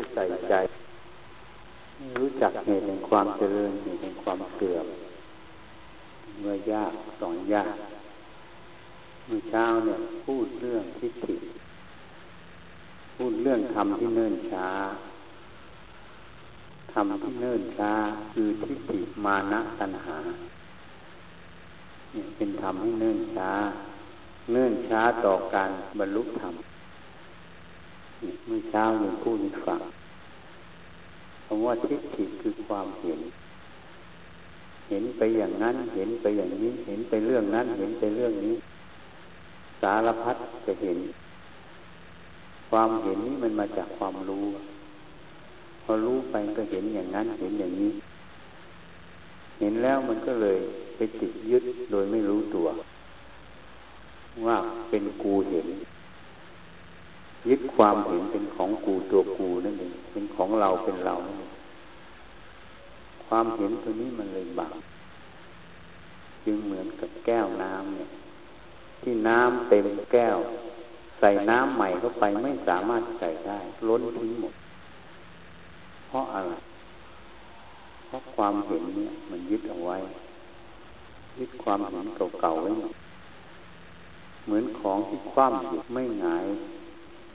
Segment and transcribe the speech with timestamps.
[0.00, 0.54] ไม่ใส่ใจ
[1.96, 4.86] ไม่รู้จักเหตุแห่งความเจริญเหตุแห่งความเสื่อม
[6.40, 7.76] เมื่อยากสอนยาก
[9.26, 11.36] เมื่อเช้าเนี่ยพูดเรื่องทิฏฐิ
[13.16, 14.68] พูดเรื่องธรรมที่เนิ่นช้า
[16.92, 17.92] ธรรมที่เนิ่นช้า
[18.32, 20.16] คือทิฏฐิมานะตัณหา
[22.12, 23.50] เนี่ยเป็นธรรมให้เนิ่นช้า
[24.52, 26.54] เนิ่นช้าต่อการบรรลุธรรม
[28.46, 29.80] เมื่อเช้ายังพูดให้ฟัง
[31.44, 33.20] คำว่าทิฏฐิคือความเห็น
[34.88, 38.54] เห็นไปอย่างนั้น เห็นไปอย่างนี้ เห็นไปเรื่องนั้น เห็นไปเรื่องนี้
[39.82, 40.36] สารพัด
[40.66, 40.98] จะเห็น
[42.70, 44.44] ความเห็นนี้มันมาจากความรู้
[45.82, 47.90] พอรู้ไปก็เห็นอย่างนั้น เห็นอย่างนี้
[49.60, 50.58] เห็นแล้วมันก็เลย
[50.96, 52.66] ไปติดยึดโดยไม่รู้ตัว
[54.46, 54.56] ว่า
[54.90, 55.66] เป็นกูเห็น
[57.48, 61.14] ยึดความเห็นเป็นของกูตัวกูนั่นเองเป็นของเราเป็นเรา
[63.26, 64.72] ความเห็นตัวนี้มันเลยบัง
[66.44, 68.08] จึงเหมือนกับแก้วน้ำเนี่ย
[69.02, 70.36] ที่น้ำเต็มแก้ว
[71.18, 74.54] ใส่น้ำใหม่เข้าไปไม่สามารถใส่ได้ ล้นทิ้งหมด
[76.08, 76.54] เพราะอะไร
[78.06, 79.96] เพราะความเห็นเนี่ย มันยึดเอาไว้
[81.38, 82.06] ยึดความเห็น
[82.40, 82.92] เก่าๆไว้หมด
[84.44, 86.44] เหมือนของที่คว่ำอยู่ไม่หงาย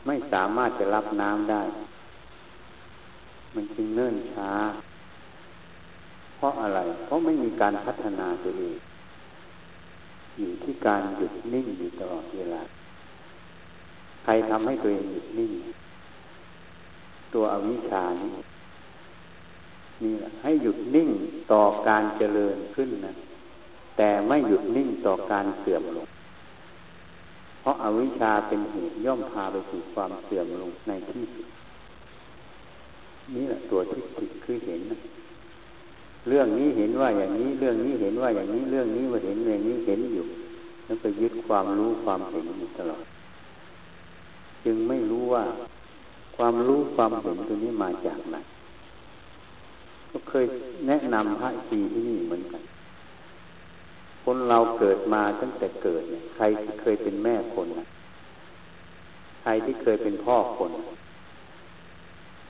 [0.05, 1.61] ไม่สามารถจะรับน้ำได้
[3.55, 4.51] มันจึงเนิ่นช้า
[6.37, 8.77] เพราะอะไร เพราะไม่มีการพัฒนาตัวเอง
[10.37, 12.61] อยู่ที่การหยุดนิ่งอยู่ตลอดเวลา
[14.23, 15.51] ใครทำให้ตัวเองหยุดนิ่ง
[17.33, 18.31] ตัวอวิชชานี่
[20.03, 21.09] นี่แหละให้หยุดนิ่ง
[21.51, 23.13] ต่อการเจริญขึ้นนะ
[23.97, 26.07] แต่ไม่หยุดนิ่งต่อการเสื่อมลง
[27.65, 31.47] ราะอาวิชชาเป็นเหตุย่อมพาไปสู่ความเสื่อมลงในที่สุด
[33.35, 34.97] นี่แหละตัวที่ติคือเห็นนะ
[36.29, 40.25] เรื่องนี้เห็นว่าอย่างนี้ เรื่องนี้เห็นว่าอย่างนี้ เรื่องนี้ว่าเห็นอย่างนี้เห็นอยู่
[40.85, 43.03] แล้วไปยึดความรู้ความเห็นอยู่ตลอด
[44.65, 45.43] จึงไม่รู้ว่า
[46.37, 48.37] ความรู้ความเห็นตัวนี้มาจากไหน
[50.11, 50.45] ก็เคย
[50.87, 52.61] แนะนำพระทีที่นี่เหมือนกัน
[54.27, 57.85] คนเราเกิดมาตั้งแต่เกิดเนี่ย ใครที่เคยเป็นแม่คนนะ
[59.41, 60.71] ใครที่เคยเป็นพ่อคน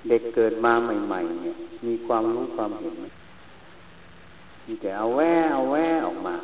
[0.09, 0.74] เด็กเกิดมา
[1.06, 1.56] ใหม่ ๆ เนี่ย
[1.88, 2.96] มีความรู้ความเห็น
[4.66, 5.22] มีแต่เอาแว
[5.53, 6.35] เอาแวออกมา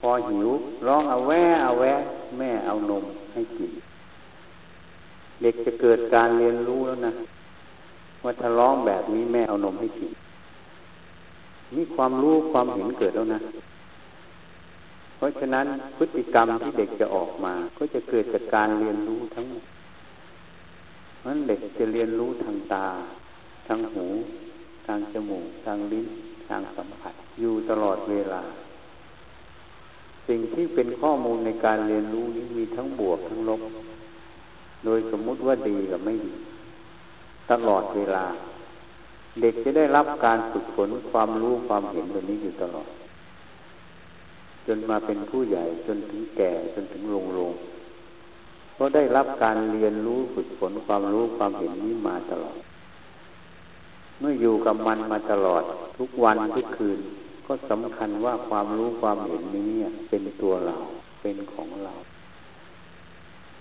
[0.00, 0.48] พอหิว
[0.86, 1.32] ร้องเอาแว
[1.64, 1.84] เอาแว
[2.38, 3.70] แม่เอานมให้กิน
[5.42, 7.12] เด็กจะเกิดการเรียนรู้แล้วนะ
[8.24, 10.10] ว่าถ้าร้องแบบนี้แม่เอานมให้กิน
[11.74, 13.40] นี่ความรู้ความเห็นเกิดแล้วนะ
[15.16, 15.66] เพราะฉะนั้น
[15.96, 19.64] พฤติกรรมที่เด็กจะออกมา ก็จะเกิดจากการเรียนรู้ทั้งหมด
[21.18, 22.86] เพราะนั้นเด็กจะเรียนรู้ทางตา
[23.66, 24.06] ทางหู
[24.86, 26.06] ทางจมูก ทางลิ้น
[26.48, 28.42] ทางสัมผัส อยู่ตลอดเวลา
[30.28, 33.60] สิ่งที่เป็นข้อมูลในการเรียนรู้นี้มีทั้งบวกทั้งลบ
[34.84, 36.32] โดยสมมุติว่าดีกับไม่ดี
[37.50, 38.24] ตลอดเวลา
[39.40, 42.88] เด็กจะได้รับการฝึกฝนความรู้ความเห็นตัวนี้อยู่ตลอด
[44.66, 47.52] จนมาเป็นผู้ใหญ่จนถึงแก่จนถึงลงลง
[48.76, 52.56] ก็ได้รับการเรียนรู้ฝึกฝนความรู้ความเห็นนี้มาตลอด
[54.18, 55.62] เมื่ออยู่กับมันมาตลอด
[55.98, 56.98] ทุกวันทุกคืน
[57.46, 59.72] ก็สำคัญว่าความรู้ความเห็นนี้
[60.08, 60.76] เป็นตัวเรา
[61.20, 61.94] เป็นของเรา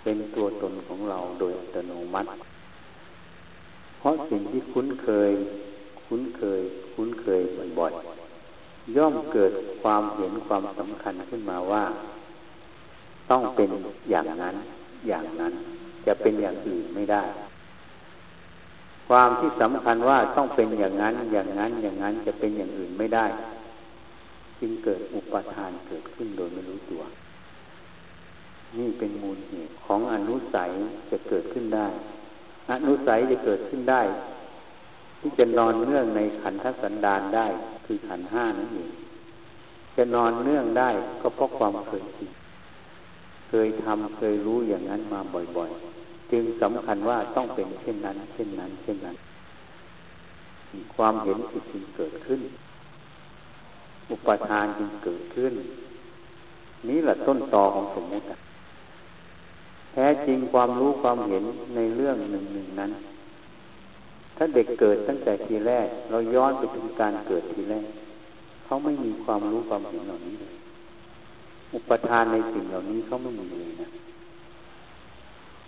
[0.03, 2.29] เป็นตัวตนของเราโดยอัตโนมัติ
[3.99, 5.31] เพราะสิ่งที่คุ้นเคย
[6.05, 6.61] คุ้นเคย
[6.93, 7.41] คุ้นเคย
[7.79, 9.51] บ่อยๆย่อมเกิด
[9.81, 11.83] ความเห็นความสำคัญขึ้นมาว่า
[13.29, 13.69] ต้องเป็น
[14.09, 14.55] อย่างนั้น
[15.07, 15.53] อย่างนั้น
[16.05, 17.23] จะเป็นอย่างอื่นไม่ได้
[19.07, 23.25] ความที่สำคัญว่าต้องเป็นอย่างนั้น อย่างนั้น อย่างนั้นจะเป็นอย่างอื่นไม่ได้
[24.59, 27.01] จึงเกิดอุปทานเกิดขึ้นโดยไม่รู้ตัว
[28.77, 30.69] นี่เป็นมูลเหตุของอนุสัย
[31.11, 31.87] จะเกิดขึ้นได้
[32.71, 34.01] อนุสัยจะเกิดขึ้นได้
[35.19, 37.47] ที่จะนอนเนื่องในขันธสันดานได้
[37.85, 38.91] คือขันห้านั่นเอง
[39.95, 40.89] จะนอนเนื่องได้
[41.21, 42.29] ก็เพราะความเคยชิน
[43.49, 45.19] เคยทำเคยรู้อย่างนั้นมา
[45.57, 49.17] บ่อยๆ จึงสำคัญว่าต้องเป็นเช่นนั้น เช่นนั้น เช่นนั้น
[50.95, 51.37] ความเห็น
[51.71, 52.41] จึงเกิดขึ้น
[54.09, 55.53] อุปทานจึงเกิดขึ้น
[56.89, 58.25] นี้แหละต้นตอของสมมติ
[59.93, 61.43] แท้จริงความรู้ความเห็น
[61.75, 62.91] ในเรื่องหนึ่งหนึ่งนั้น
[64.37, 67.85] ถ้าเด็กเกิดตั้งแต่ทีแรก เราย้อนไปถึงการเกิดทีแรก
[68.65, 70.53] เขาไม่มีความรู้ความเห็นเหล่านี้เลย
[71.73, 73.89] อุปทานในสิ่งเหล่านี้เขาไม่มีเลยนะ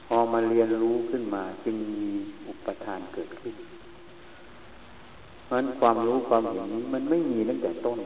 [0.07, 2.06] พอมาเรียนรู้ขึ้นมาจึงมี
[2.47, 3.56] อุปทานเกิดขึ้น
[5.44, 8.00] เพราะนั้นความรู้ความเห็นนี้มันไม่มีตั้งแต่ต้น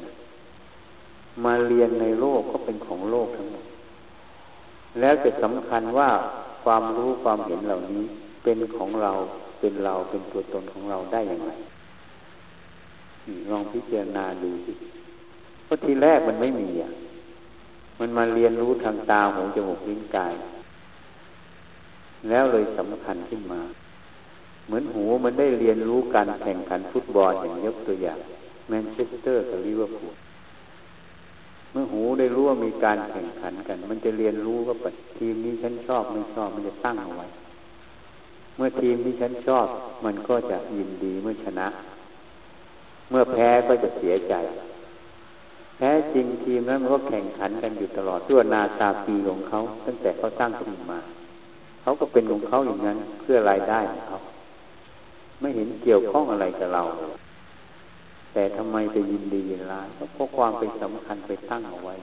[1.45, 3.65] มาเรียนในโลกก็เป็นของโลกทั้งหมด
[4.99, 6.09] แล้วจะสำคัญว่า
[6.63, 8.03] ความรู้ความเห็นเหล่านี้
[8.43, 9.11] เป็นของเรา
[9.59, 11.53] เป็นเราเป็นตัวตนของเราได้อย่างไร
[13.49, 14.73] ลองพิจารณาดูสิ
[15.65, 16.91] เพราะทีแรกมันไม่มีอะ
[17.99, 20.33] มันมาเรียนรู้ทางตาหูจมูกลิ้นกาย
[22.29, 23.61] แล้วเลยสำคัญขึ้นมา
[24.65, 28.19] เหมือนหูมันได้เรียนรู้การแข่งขันฟุตบอลอย่างยกตัวอย่าง
[28.69, 30.15] แมนเชสเตอร์กับลิเวอร์พูล
[31.75, 34.75] มื่อหูได้รู้ว่ามีการแข่งขันกัน มันจะเรียนรู้ว่า
[35.17, 37.27] ทีมนี้ฉันชอบไม่ชอบมันจะตั้งเอาไว้
[38.55, 39.67] เมื่อทีมที่ฉันชอบ
[40.05, 41.67] มันก็จะยินดีเมื่อชนะ
[43.09, 44.33] เมื่อแพ้ก็จะเสียใจ
[45.77, 50.99] แพ้จริงทีมนั้นมันก็แข่งขันกันอยู่ตลอดทั่วนาตาปีของเขา ตั้งแต่เขาตั้งทีมมา
[51.81, 54.17] เขาก็เป็นของเขาอย่างนั้นเพื่อรายได้ของเขา
[55.39, 56.83] ไม่เห็นเกี่ยวข้องอะไรกับเรา
[58.37, 61.95] แต่ทำไมจะยินดียินร้ายเพราะความเป็นสำคัญไปตั้งเอาไว้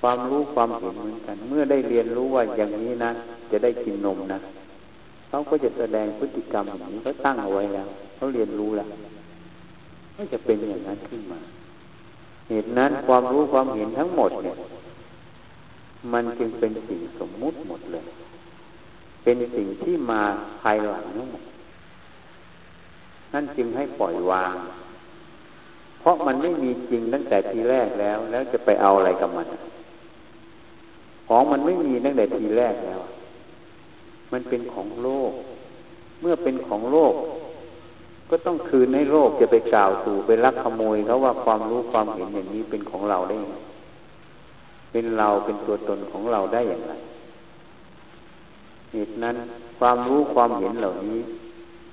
[0.00, 3.10] ความรู้ความเห็นเหมือนกัน เมื่อได้เรียนรู้ว่าอย่างนี้นะ
[3.50, 4.38] จะได้กินนมนะ
[5.28, 7.86] เขาก็จะแสดงพฤติกรรมอย่างนี้เขาตั้งเอาไว้แล้ว
[8.16, 8.88] เขาเรียนรู้แล้ว
[10.14, 11.40] ไม่จะเป็นอย่างนั้นขึ้นมา
[12.48, 14.56] เหตุนั้นความรู้ความเห็นทั้งหมดเนี่ย
[16.12, 18.04] มันจึงเป็นสิ่งสมมุติหมดเลย
[19.22, 20.22] เป็นสิ่งที่มา
[20.60, 21.42] ภายหลังทั้งหมด
[23.32, 24.54] นั่นจึงให้ปล่อยวาง
[26.00, 29.46] เพราะมันไม่มีจริงตั้งแต่ทีแรกแล้ว แล้วจะไปเอาอะไรกับมัน
[31.28, 33.00] ของมันไม่มีตั้งแต่ทีแรกแล้ว
[34.32, 35.32] มันเป็นของโลก
[36.20, 37.14] เมื่อเป็นของโลก
[38.30, 43.56] ก็ต้องคืนให้โลกจะไปกล่าวสู่ไปลักขโมยเขาว่าความรู้ความเห็นอย่างนี้เป็นของเราได้ยังไง
[44.92, 46.92] เป็นเราเป็นตัวตนของเราได้อย่างไร
[48.92, 49.36] เหตุนั้น
[49.78, 51.18] ความรู้ความเห็นเหล่านี้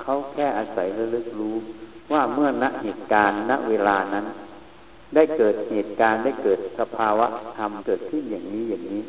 [0.05, 1.55] เขาแค่อาศัยระลึกรู้
[2.13, 4.25] ว่าเมื่อณเหตุการณ์ณเวลานั้น
[5.15, 9.03] ได้เกิดเหตุการณ์ได้เกิดสภาวะธรรมเกิดขึ้นอย่างนี้อย่างนี้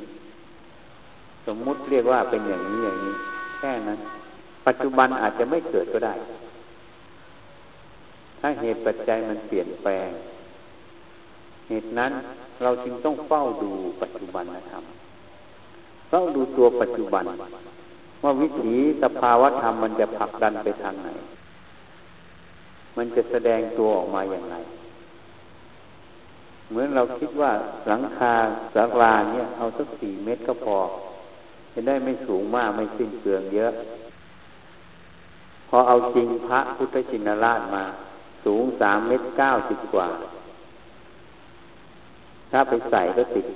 [1.46, 3.14] สมมุติเรียกว่าเป็นอย่างนี้อย่างนี้
[3.58, 3.98] แค่นั้น
[4.66, 6.14] ปัจจุบันอาจจะไม่เกิดก็ได้
[8.40, 10.08] ถ้าเหตุปัจจัยมันเปลี่ยนแปลง
[11.68, 12.12] เหตุนั้น
[12.62, 13.72] เราจึงต้องเฝ้าดู
[14.02, 14.84] ปัจจุบันนะครับ
[16.10, 17.24] เฝ้าดูตัวปัจจุบัน
[18.26, 21.08] ว่าวิถีสภาวะธรรมมันจะผลักดันไปทางไหน
[22.96, 24.56] มันจะแสดงตัวออกมาอย่างไร
[26.70, 27.52] เหมือนเราคิดว่า
[27.88, 28.32] หลังคา
[28.74, 30.78] สาราเนี่ยเอาสักสี่เมตรก็พอ
[31.74, 33.72] จะได้ไม่สูงมากไม่สิ้นเปลืองเยอะ
[35.68, 37.84] พอเอาจริงพระพุทธชินราชมา
[38.44, 40.08] สูงสามเมตรเก้าสิบกว่า
[42.50, 43.46] ถ้าไปใส่ก็ติด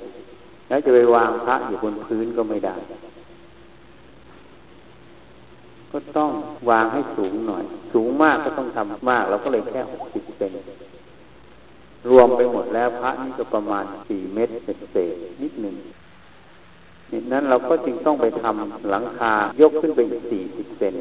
[0.69, 2.77] แล้วจะไปวางพระอยู่บนพื้นก็ไม่ได้
[5.93, 6.31] ก็ต้อง
[6.71, 10.53] วางให้สูงหน่อย สูงมากก็ต้องทำมากเราก็เลยแค่หกสิบเซน
[12.11, 14.53] รวมไปหมดแล้วพระนี่ก็ประมาณสี่เมตร
[14.93, 15.77] เศษนิดหนึ่ง
[17.11, 20.95] นี่นั้นเราก็จึงต้องไปทำหลังคายกขึ้นไปอีกสี่สิบเซน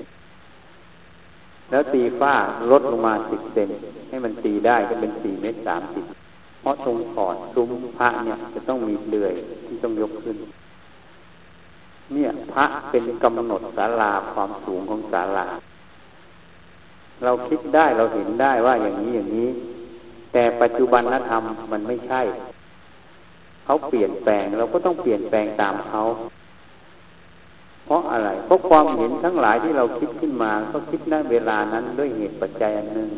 [1.71, 2.33] แล้วตีฝ้า
[2.71, 3.69] ลดลงมาสิบเซน
[4.09, 6.05] ให้มันตีได้ก็เป็นสี่เมตรสามสิบ
[6.61, 9.33] เพราะตรงขอดซุ้มพระเนี่ยจะต้องมีเดือย
[9.65, 10.37] ที่ต้องยกขึ้น
[12.13, 15.45] เนี่ยพระเป็นกำหนดศาลาความสูงของศาลา
[17.23, 19.49] เราคิดได้เราเห็นได้ว่าอย่างนี้อย่างนี้
[20.33, 22.21] แต่ปัจจุบันธรรมมันไม่ใช่
[23.65, 26.01] เขาเปลี่ยนแปลงเราก็ต้องเปลี่ยนแปลงตามเขา
[27.85, 33.09] เพราะอะไรเพราะความเห็นทั้งหลายที่เราคิดขึ้นมา ก็คิดณเวลานั้นด้วยเหตุปัจจัยอันหนึ่ง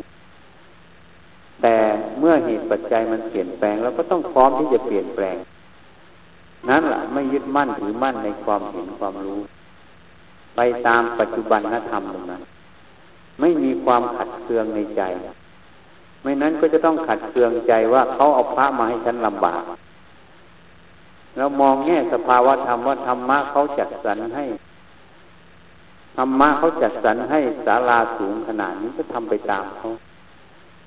[1.62, 1.76] แต่
[2.18, 5.36] เมื่อเหตุปัจจัยมันเปลี่ยนแปลงเราก็ต้องพร้อมที่จะเปลี่ยนแปลง
[6.70, 9.40] นั้นแหละไม่ยึดมั่นถือมั่นในความเห็นความรู้
[10.56, 12.42] ไปตามปัจจุบันนธรรมตรงนั้น
[13.40, 15.02] ไม่มีความขัดเคืองในใจ
[16.22, 19.62] ไม่นั้นก็จะต้องขัดเคืองใจว่าเขาเอาพระมาให้ฉันลำบาก
[21.36, 24.44] เรามองแง่สภาวะธรรมว่าธรรมะเขาจัดสรรให้
[26.16, 29.88] ธรรมะเขาจัดสรรให้ศาลาสูงขนาดนี้ก็ทำไปตามเขา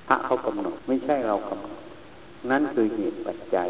[0.08, 1.78] พระเขากำหนดไม่ใช่เรากำหนด
[2.50, 3.68] นั่นคือเหตุปัจจัย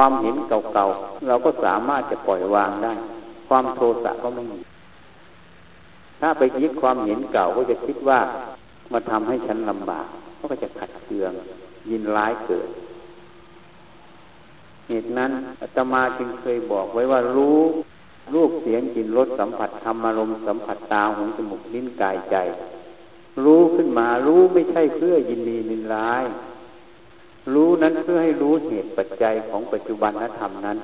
[0.00, 2.92] ความเห็นเก่าๆเราก็สามารถจะปล่อยวางได้
[3.48, 4.60] ความโทสะก็ไม่มี
[6.20, 8.20] ถ้าไปยึดความเห็นเก่าก็จะคิดว่า
[8.92, 10.06] มาทำให้ฉันลำบาก
[10.50, 11.32] ก็จะขัดเคือง
[11.90, 12.68] ยินร้ายเกิด
[14.88, 17.60] เหตุนั้นอาตมาจึงเคยบอกไว้ว่ารู้
[18.34, 22.36] รูปเสียงกลิ่นรสสัมผัสธรรมอารมณ์สัมผัสตาหูจมูกลิ้นกายใจ
[23.44, 26.24] รู้ขึ้นมารู้ไม่ใช่เพื่อยินดีนินร้าย
[27.54, 30.78] รู้นั้นเพื่อให้รู้เหตุปัจจัยของปัจจุบันธรรมนั้น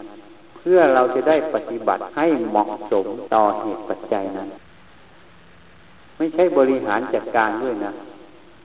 [0.59, 4.49] เพื่อเราจะได้ปฏิบัติให้เหมาะสมต่อเหตุปัจจัยนั้น
[6.19, 7.93] ไม่ใช่บริหารจัดการด้วยนะ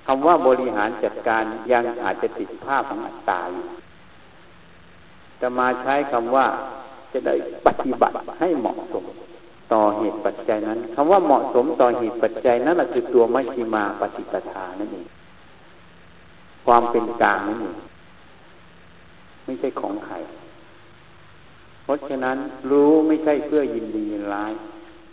[0.06, 3.66] คำว่าบริหารจัดการยังอาจจะติดภาพของอัตตาอยู่
[5.42, 6.46] จะมาใช้คำว่า
[7.12, 9.06] จะได้ปฏิบัติให้เหมาะสม
[9.74, 15.08] ต่อเหตุปัจจัยนั้นคำว่าเหมาะสมต่อเหตุปัจจัยนั้นคือตัวมัชฌิมาปฏิปทานั่นเอง
[16.70, 17.78] ความเป็นกลางนั่นเอง
[19.46, 20.16] ไม่ใช่ของใคร
[21.84, 22.38] เพราะฉะนั้น
[22.72, 24.54] รู้ไม่ใช่เพื่อยินดียินร้าย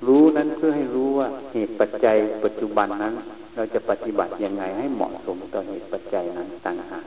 [0.06, 3.14] รู้นั้นเพื่อให้รู้ว่าเหตุปัจจัยปัจจุบันนั้น
[3.54, 7.04] เราจะปฏิบัติยังไงให้เหมาะสมต่อเหตุปัจจัยนั้นต่างหาก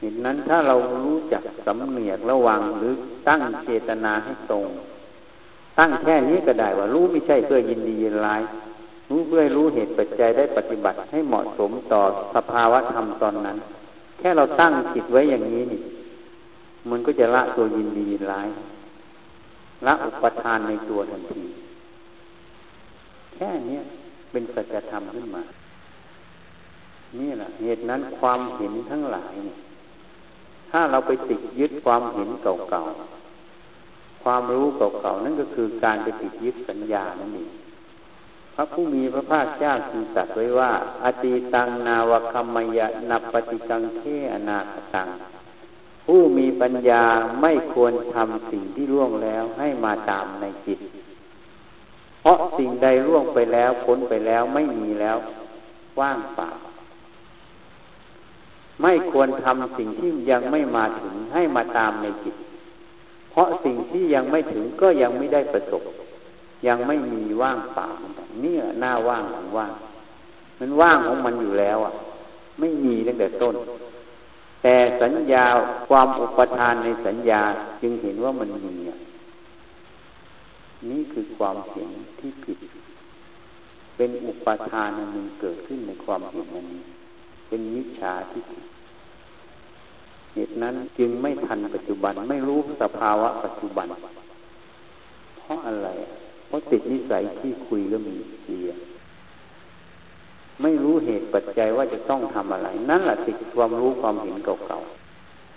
[0.00, 2.92] เหตุนั้นถ้าเรารู้จักสำเนียกระวังหรือ
[3.28, 4.66] ตั้งเจตนาให้ตรง
[5.78, 8.42] ตั้งแค่นี้ก็ได้ว่ารู้ไม่ใช่เพื่อยินดียินร้าย
[9.10, 12.00] เพื่อรู้เหตุปัจจัยได้ปฏิบัติให้เหมาะสมต่อ
[12.34, 13.58] สภาวะธรรมตอนนั้น
[14.18, 15.80] แค่เราตั้งจิตไว้อย่างนี้นี่
[16.90, 18.48] มันก็จะละตัวยินดียินร้าย
[19.86, 21.42] ละอุปทานในตัวทันที
[23.34, 23.78] แค่นี้
[24.30, 25.42] เป็นสัจธรรมขึ้นมา
[27.18, 29.58] นี่แหละเหตุนั้นความเห็นทั้งหลายเนี่ย
[30.70, 37.50] ถ้าเราไปติดยึดความเห็นเก่าๆ ความรู้เก่าๆ นั่นก็คือการไปติดยึดสัญญานั่นเอง
[38.60, 40.72] ระผู้มีพระภาคเจ้าจึงตรัสไว้ว่า
[41.04, 44.02] อติตังนาวคัมมยะนับปฏิกังเท
[44.32, 45.08] อนาคตัง
[46.06, 47.04] ผู้มีปัญญา
[47.42, 50.78] ไม่ควรทำสิ่งที่ล่วงแล้วให้มาตามในจิต
[52.20, 55.16] เพราะสิ่งใดล่วงไปแล้วพ้นไปแล้วไม่มีแล้ว
[56.00, 56.50] ว่างเปล่า
[58.82, 62.34] ไม่ควรทำสิ่งที่ยังไม่มาถึงให้มาตามในจิต
[63.30, 65.82] เพราะสิ่งที่ยังไม่ถึงก็ยังไม่ได้ประสบ
[66.66, 67.86] ยังไม่มีว่างเปล่า
[68.44, 69.72] นี่หน้าว่างหลังว่าง
[70.60, 71.92] มันว่างของมันอยู่แล้วอะ
[72.60, 73.54] ไม่มีตั้งแต่ต้น
[74.62, 75.44] แต่สัญญา
[75.88, 77.42] ความอุปทานในสัญญา
[77.82, 78.96] จึงเห็นว่ามันมีอะ
[80.90, 81.88] นี่คือความเห็น
[82.18, 82.58] ที่ผิด
[83.96, 86.82] เป็นอุปทานหนึ่งเกิดขึ้นในความเห็นนี้
[87.48, 88.60] เป็นมิจฉาทิฏฐิ
[90.34, 93.88] เหตุนั้นจึงไม่ทันปัจจุบันไม่รู้สภาวะปัจจุบัน
[95.38, 95.88] เพราะอะไร
[96.50, 98.68] เพราะติดนิสัยที่คุยแล้วมีเสีย
[100.62, 104.78] ไม่รู้เหตุปัจจัยว่าจะต้องทำอะไร นั่นแหละติดความรู้ความเห็นเก่า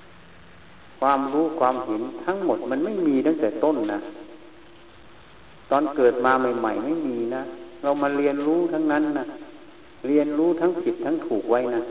[0.07, 3.99] ๆความรู้ความเห็นทั้งหมดมันไม่มีตั้งแต่ต้นนะ
[5.71, 7.41] ตอนเกิดมาใหม่ๆไม่มีนะ
[7.83, 9.25] เรามาเรียนรู้ทั้งนั้นนะ
[10.07, 11.81] เรียนรู้ทั้งผิดทั้งถูกไว้นะ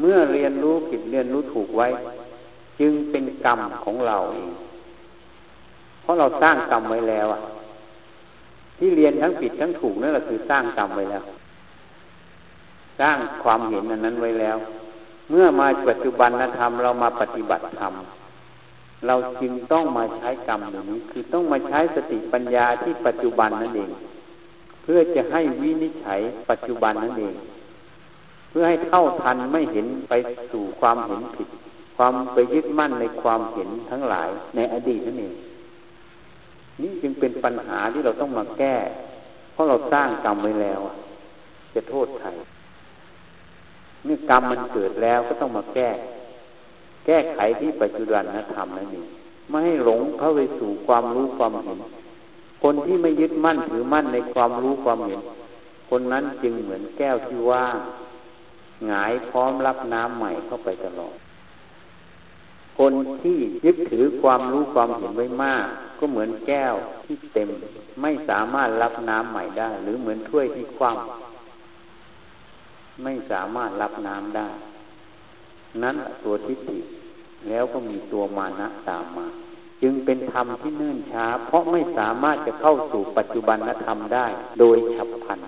[0.00, 1.88] เมื่อเรียนรู้ผิดเรียนรู้ถูกไว้
[2.80, 4.50] จึงเป็นกรรมของเราเอง
[6.02, 7.40] เพราะเราสร้างกรรมไว้แล้วอะ
[8.78, 11.24] ที่เรียนทั้งผิดทั้งถูกนั่นแหละคือสร้างกรรมไว้แล้ว
[13.00, 14.56] สร้างความเห็นอันนั้นไว้แล้ว
[15.30, 17.94] เมื่อมาปัจจุบันธรรมเรามาปฏิบัติธรรม
[19.06, 23.90] เราจึงต้องมาใช้กรรมเหล่านี้ คือต้องมาใช้สติปัญญาที่ปัจจุบันนั่นเอง
[24.82, 27.34] เพื่อจะให้วินิจฉัยปัจจุบันนั่นเอง
[28.50, 30.12] เพื่อให้เท่าทันไม่เห็นไป
[30.52, 31.48] สู่ความเห็นผิด
[31.96, 35.34] ความไปยึดมั่นในความเห็นทั้งหลายในอดีตนั่นเอง
[36.82, 38.76] นี่จึงเป็นปัญหาที่เราต้องมาแก้
[39.52, 40.80] เพราะเราสร้างกรรมไว้แล้ว
[41.74, 42.28] จะโทษใคร
[44.04, 45.90] เมื่อกรรมมันเกิดแล้วก็ต้องมาแก้
[47.06, 49.06] แก้ไขที่ปัจจุบันนะธรรมนั่นเอง
[49.48, 51.78] ไม่ให้หลงเข้าไปสู่ความรู้ความเห็น
[52.62, 55.20] คนที่ไม่ยึดมั่นถือมั่นในความรู้ความเห็น
[55.90, 57.76] คนนั้นจึงเหมือนแก้วที่ว่าง
[58.86, 61.16] หงายพร้อมรับน้ำใหม่เข้าไปตลอด
[62.78, 62.92] คน
[63.22, 65.66] ที่ยึดถือความรู้ความเห็นไว้มาก
[65.98, 66.74] ก็เหมือนแก้ว
[67.04, 67.48] ที่เต็ม
[68.02, 74.48] ไม่สามารถรับน้ำใหม่ได้ หรือเหมือนถ้วยที่คว่ำไม่สามารถรับน้ำได้
[75.82, 76.80] นั้นตัวทิฏฐิ
[77.48, 79.26] แล้วก็มีตัวมานะตามมา
[79.82, 84.26] จึงเป็นธรรมที่เนื่นช้า เพราะไม่สามารถจะเข้าสู่ปัจจุบันธรรมได้
[84.60, 85.38] โดยฉับพลัน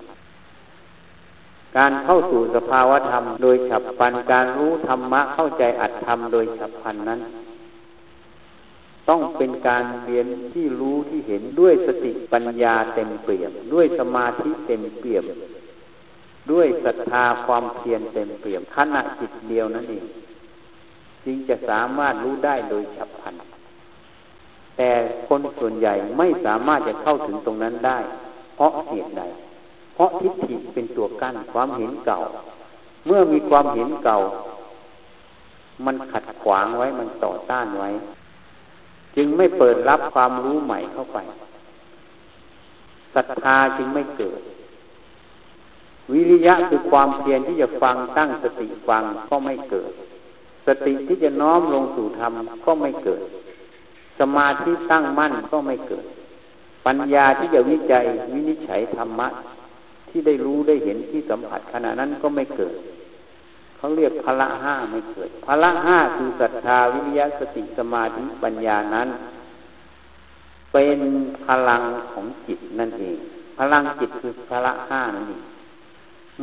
[1.77, 7.19] การเข้าสู่สภาวธรรมโดยฉับพลันการรู้ธรรมะเข้าใจอัตธรรมโดยฉับพลันนั้น
[9.09, 15.25] ต้องเป็นการเรียนที่รู้ที่เห็นด้วยสติปัญญาเต็มเปี่ยม ด้วยสมาธิเต็มเปี่ยม
[16.51, 20.05] ด้วยศรัทธาความเพียรเต็มเปี่ยมขณะจิตเดียวนั่นเอง
[21.25, 23.35] จึงจะสามารถรู้ได้โดยฉับพลัน
[24.77, 24.91] แต่
[25.27, 27.99] คนส่วนใหญ่ไม่สามารถจะเข้าถึงตรงนั้นได้
[28.55, 29.23] เพราะเหตุใด
[29.95, 32.19] เพราะทิฏฐิเป็นตัวกั้นความเห็นเก่า
[33.05, 34.17] เมื่อมีความเห็นเก่า
[35.85, 37.89] มันขัดขวางไว้มันต่อต้านไว้
[39.15, 41.17] จึงไม่เปิดรับความรู้ใหม่เข้าไป
[43.15, 44.41] ศรัทธาจึงไม่เกิด
[46.13, 49.91] วิริยะคือความเพียรที่จะฟังตั้งสติฟังก็ไม่เกิด
[50.67, 52.33] สติที่จะน้อมลงสู่ธรรม
[52.65, 53.21] ก็ไม่เกิด
[54.19, 56.05] สมาธิตั้งมั่นก็ไม่เกิด
[56.85, 59.27] ปัญญาที่จะวิจัยวินิจฉัยธรรมะ
[60.09, 62.75] ที่ได้รู้ได้เห็นที่สัมผัสขณะนั้นก็ไม่เกิด
[63.79, 69.09] เขาเรียกพละห้าไม่เกิดพละห้าคือศรัทธาวิริยะสติสมาธิปัญญานั้น
[70.73, 70.99] เป็น
[71.45, 71.81] พลัง
[72.11, 73.17] ของจิตนั่นเอง
[73.57, 75.43] พลังจิตคือพละห้านั่นเอง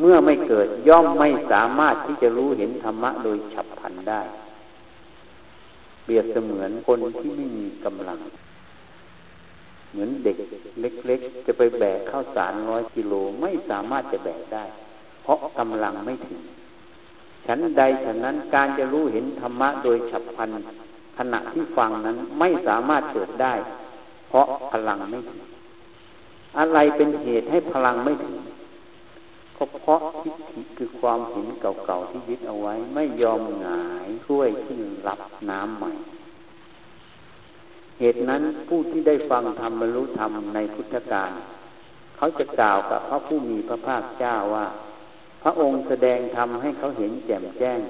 [0.00, 4.22] เมื่อไม่เกิดย่อมไม่สามารถที่จะรู้เห็นธรรมะโดยฉับพลันได้
[6.04, 8.18] เปรียบเสมือนคนที่ไม่มีกำลัง
[9.90, 10.36] เหมือนเด็ก
[10.80, 14.64] เล็ก ๆ จะไปแบกข้าวสารร้อยกิโลไม่สามารถจะแบกได้
[15.22, 16.40] เพราะกำลังไม่ถึง
[17.46, 20.50] ฉันใดฉะนั้นการจะรู้เห็นธรรมะโดยฉับพลัน
[21.18, 23.54] ขณะที่ฟังนั้นไม่สามารถเกิดได้
[24.28, 25.42] เพราะพลังไม่ถึง
[26.58, 28.38] อะไรเป็นเหตุให้พลังไม่ถึง
[29.56, 35.92] ก็เพราะทิฏฐิคือความเห็นเก่าๆที่ยึดเอาไว้ ไม่ยอมหงายช่วยขึ้นรับน้ำใหม่
[37.98, 41.30] เหตุนั้นผู้ที่ได้ฟังธรรมบรรลุธรรมในพุทธการ
[42.16, 44.66] เขาจะกล่าวกับพระผู้มีพระภาคเจ้าว่า
[45.42, 47.80] พระองค์แสดงธรรมให้เขาเห็นแจ่มแจ้ง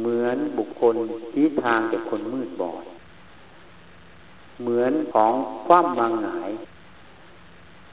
[0.00, 0.96] เหมือนบุคคล
[1.32, 2.84] ชี้ทางแก่คนมืดบอด
[4.62, 5.32] เหมือนของ
[5.66, 6.50] คว่ำมังหงาย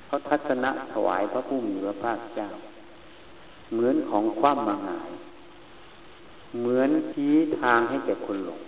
[0.05, 2.49] เขาทัศนะถวายพระผู้มีพระภาคเจ้า
[3.73, 5.09] เหมือนของคว่ำมาหงาย
[6.59, 8.61] เหมือนชี้ทางให้แก่คนหลง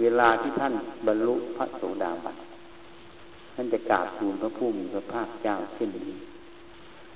[0.00, 0.74] เวลาที่ท่าน
[1.06, 2.36] บรรลุพระโสดาบัน
[3.54, 6.16] ท่านจะกราบทูลพระผู้มีพระภาคเจ้าเช่นนี้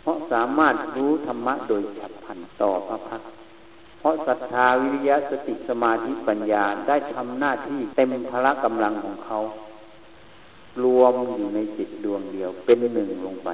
[0.05, 3.23] เพราะสามารถรู้ธรรมะโดยฉับพลันต่อพระพัก
[3.99, 9.39] เพราะศรัทธาวิริยะสติสมาธิปัญญาได้ทำหน้าที่เต็มพละกำลังของเขา
[10.85, 13.51] รวมอยู่ในจิตดวงเดียวเป็นหนึ่งลงไป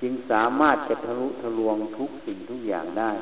[0.00, 3.12] จึงสามารถจะทะลุทะลวงทุกสิ่งทุกอย่างได้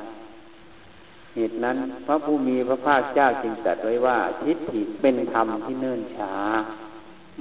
[1.35, 1.77] เหตุนั้น
[2.07, 6.35] พระผู้มีพระภาคเจ้าจึงตรัสไว้ว่า ทิฏฐิเป็นธรรมที่เนิ่นช้า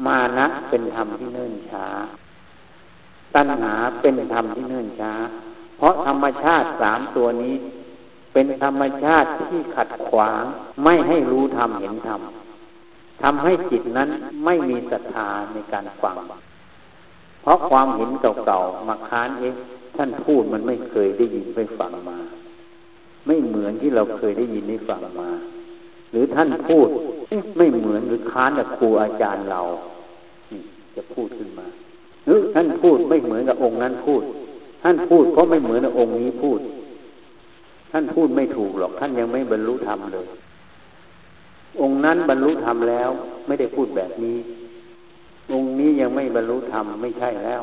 [0.05, 1.85] มานะเป็นธรรมที่เนิ่นช้า
[3.35, 5.13] ตัณหาเป็นธรรมที่เนิ่นช้า
[5.77, 7.55] เพราะธรรมชาติสามตัวนี้
[8.33, 10.43] เป็นธรรมชาติที่ขัดขวาง
[10.83, 12.21] ไม่ให้รู้ธรรมเห็นธรรม
[13.21, 14.09] ทำให้จิตนั้น
[14.45, 16.15] ไม่มีศรัทธาในการฟัง
[17.41, 19.55] เพราะความเห็นเก่าๆมาค้านเอง
[19.95, 22.17] ท่านพูดมันไม่เคยได้ยินไปฟังมา
[23.27, 25.29] ไม่เหมือนที่เราเคยได้ยินได้ฟังมา
[26.11, 26.87] หรือท่านพูด
[27.57, 29.61] ไม่เหมือนหรือค้านกับครูอาจารย์เรา
[30.95, 31.67] จะพูดขึ้นมา
[32.53, 34.23] ท่านพูดไม่เหมือนกับองค์นั้นพูด
[34.83, 36.59] ท่านพูดเพราะไม่เหมือนกับองค์นี้พูด
[37.91, 40.27] ท่านพูดไม่ถูกหรอก ท่านยังไม่บรรลุธรรมเลย
[41.81, 43.09] องค์นั้นบรรลุธรรมแล้ว
[43.47, 44.37] ไม่ได้พูดแบบนี้
[45.53, 47.61] องค์นี้ยังไม่บรรลุธรรมไม่ใช่แล้ว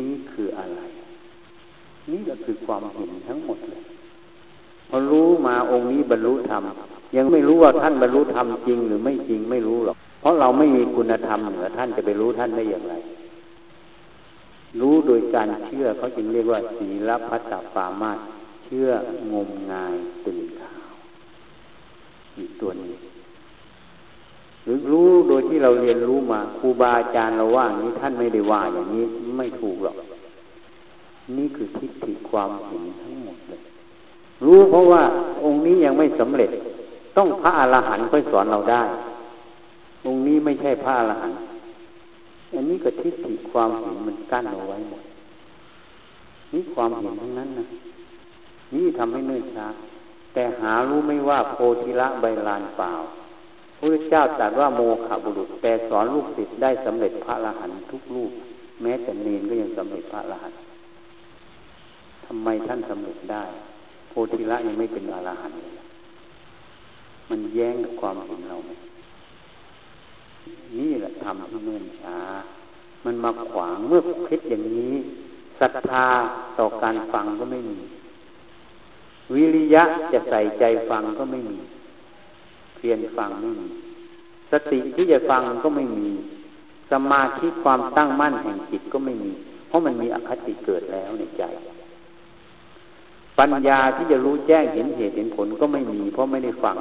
[0.00, 0.80] นี่คืออะไร
[2.12, 3.82] นี่ก็คือความเห็นทั้งหมดเลย
[4.88, 6.62] พอรู้มาองค์นี้บรรลุธรรม
[7.16, 12.94] ยังไม่รู้ว่าท่านบรรลุธรรมจริงหรือไม่จริงไม่รู้หรอก เพราะเราไม่มีคุณธรรมเหนือท่านจะไปรู้ท่านได้อย่างไร
[14.80, 18.12] รู้โดยการเชื่อเขาจึงเรียกว่าศีลพัตตปามา
[18.64, 18.88] เชื่อ
[19.32, 19.94] งมงาย
[20.26, 20.88] ตื่นข่าว
[22.38, 22.96] อีกตัวนี้
[24.64, 29.04] หรือรู้โดยที่เราเรียนรู้มาครูบาอาจารย์เราว่าอย่างนี้ท่านไม่ได้ว่าอย่างนี้
[29.38, 29.96] ไม่ถูกหรอก
[31.36, 33.60] นี่คือทิฏฐิความเห็นทั้งหมดเลย
[34.44, 35.02] รู้เพราะว่า
[35.44, 36.50] องค์นี้ยังไม่สำเร็จ
[37.16, 38.82] ต้องพระอรหันต์ค่อยสอนเราได้
[40.06, 41.40] องค์นี้ไม่ใช่พระอรหันต์
[42.54, 45.04] อันนี้ก็ทิฏฐิความเห็นมันกั้นเอาไว้หมด
[46.52, 47.66] นี่ความเห็นทั้งนั้นนะ
[48.74, 49.66] นี่ทำให้เนื่นช้า
[50.34, 52.92] แต่หารู้ไม่ว่าโพธิละใบลานเปล่า
[53.78, 58.32] พระเจ้าตรัสว่าโมขบุรุษ แต่สอนลูกศิษย์ได้สำเร็จพระอรหันต์ทุกลูก
[58.82, 60.60] แม้แต่เนนก็ยังสำเร็จพระอรหันต์
[62.26, 63.44] ทำไมท่านสำเร็จได้
[64.08, 65.74] โพธิละยังไม่เป็นอรหันต์เลย
[67.30, 68.70] มันแย้งกับความเห็นเราไหม
[70.78, 72.18] นี่แหละทำที่เนื่นช้า
[73.04, 74.94] มันมาขวางเมื่อคิดอย่างนี้
[75.60, 76.06] ศรัทธา
[76.58, 77.78] ต่อการฟังก็ไม่มี
[79.34, 79.82] วิริยะ
[80.12, 81.58] จะใส่ใจฟังก็ไม่มี
[82.76, 83.68] เพียรฟังไม่มี
[84.50, 86.08] สติที่จะฟังก็ไม่มี
[86.90, 89.32] สมาธิความตั้งมั่นแห่งจิตก็ไม่มี
[89.68, 91.42] เพราะมันมีอคติเกิดแล้วในใจ
[93.38, 96.76] ปัญญาที่จะรู้แจ้งเห็นเหตุเห็นผลก็ไม่มี เพราะไม่ได้ฟัง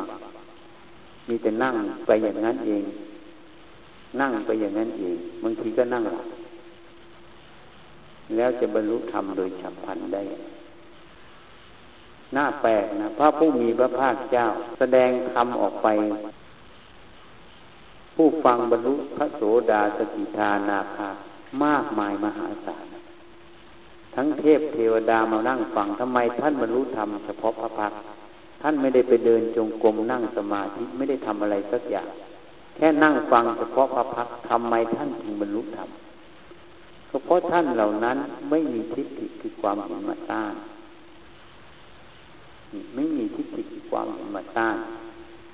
[1.29, 1.75] มีแต่นั่ง
[2.05, 2.83] ไปอย่างนั้นเอง
[4.21, 6.27] นั่งไปอย่างนั้นเองบางทีก็นั่งหลับ
[8.35, 10.23] แล้วจะบรรลุธรรมโดยฉับพลันได้
[12.33, 14.45] หน้าแปลกนะพระผู้มีพระภาคเจ้า
[14.79, 15.87] แสดงธรรมออกไป
[18.15, 19.41] ผู้ฟังบรรลุพระโส
[19.71, 21.09] ดาสกิทานาคา
[21.63, 22.85] มากมายมหาศาล
[24.15, 27.91] ทั้งเทพเทวดามานั่งฟังทำไมท่านบรรลุธรรมเฉพาะพระพัก
[28.61, 32.07] ท่านไม่ได้ไปเดินจงกรมนั่งสมาธิไม่ได้ทำอะไรสักอย่าง
[32.77, 35.89] แค่นั่งฟังเฉพาะพระพักทำไมท่านถึงบรรลุธรรม
[37.09, 38.17] ก็เพราะท่านเหล่านั้น
[38.49, 40.53] ไม่มีทิฏฐิคือความเห็นมาต้าน
[42.95, 44.77] ไม่มีทิฏฐิคือความเห็นมาต้าน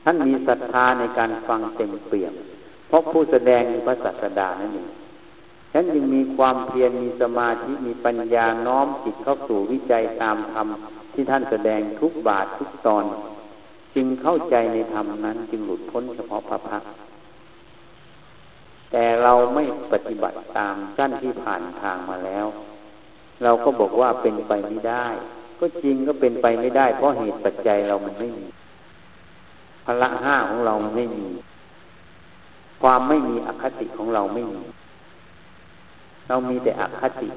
[0.03, 2.33] ท่านมีศรัทธาในการฟังเต็มเปี่ยม
[2.87, 4.89] เพราะผู้แสดงคือพระศาสดานั่นเอง
[5.73, 10.67] ฉันยังมีความเพียรมีสมาธิมีปัญญาน้อมจิตเข้าสู่วิจัยตามธรรม
[11.13, 13.05] ที่ท่านแสดงทุกบาททุกตอน
[13.95, 16.89] จึงเข้าใจในธรรมนั้นจึงหลุดพ้นเฉพาะพระพักตร์
[18.93, 22.45] แต่เราไม่ปฏิบัติตามชั้นที่ผ่านทางมาแล้ว
[23.43, 25.07] เราก็บอกว่าเป็นไปไม่ได้
[25.59, 28.45] ก็จริงก็เป็นไปไม่ได้ เพราะเหตุปัจจัยเรามันไม่มี
[29.85, 31.25] พละห้าของเรามันไม่มี
[32.81, 34.61] ความไม่มีอคติของเราไม่มี
[36.27, 37.29] เรามีแต่อคติ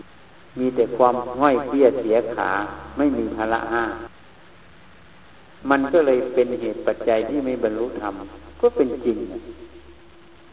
[0.58, 2.50] มีแต่ความง่อยเพี้ยเสียขา
[2.98, 3.84] ไม่มีพละห้า
[5.70, 8.14] มันก็เลยเป็นเหตุปัจจัยที่ไม่บรรลุธรรม
[8.60, 9.18] ก็เป็นจริง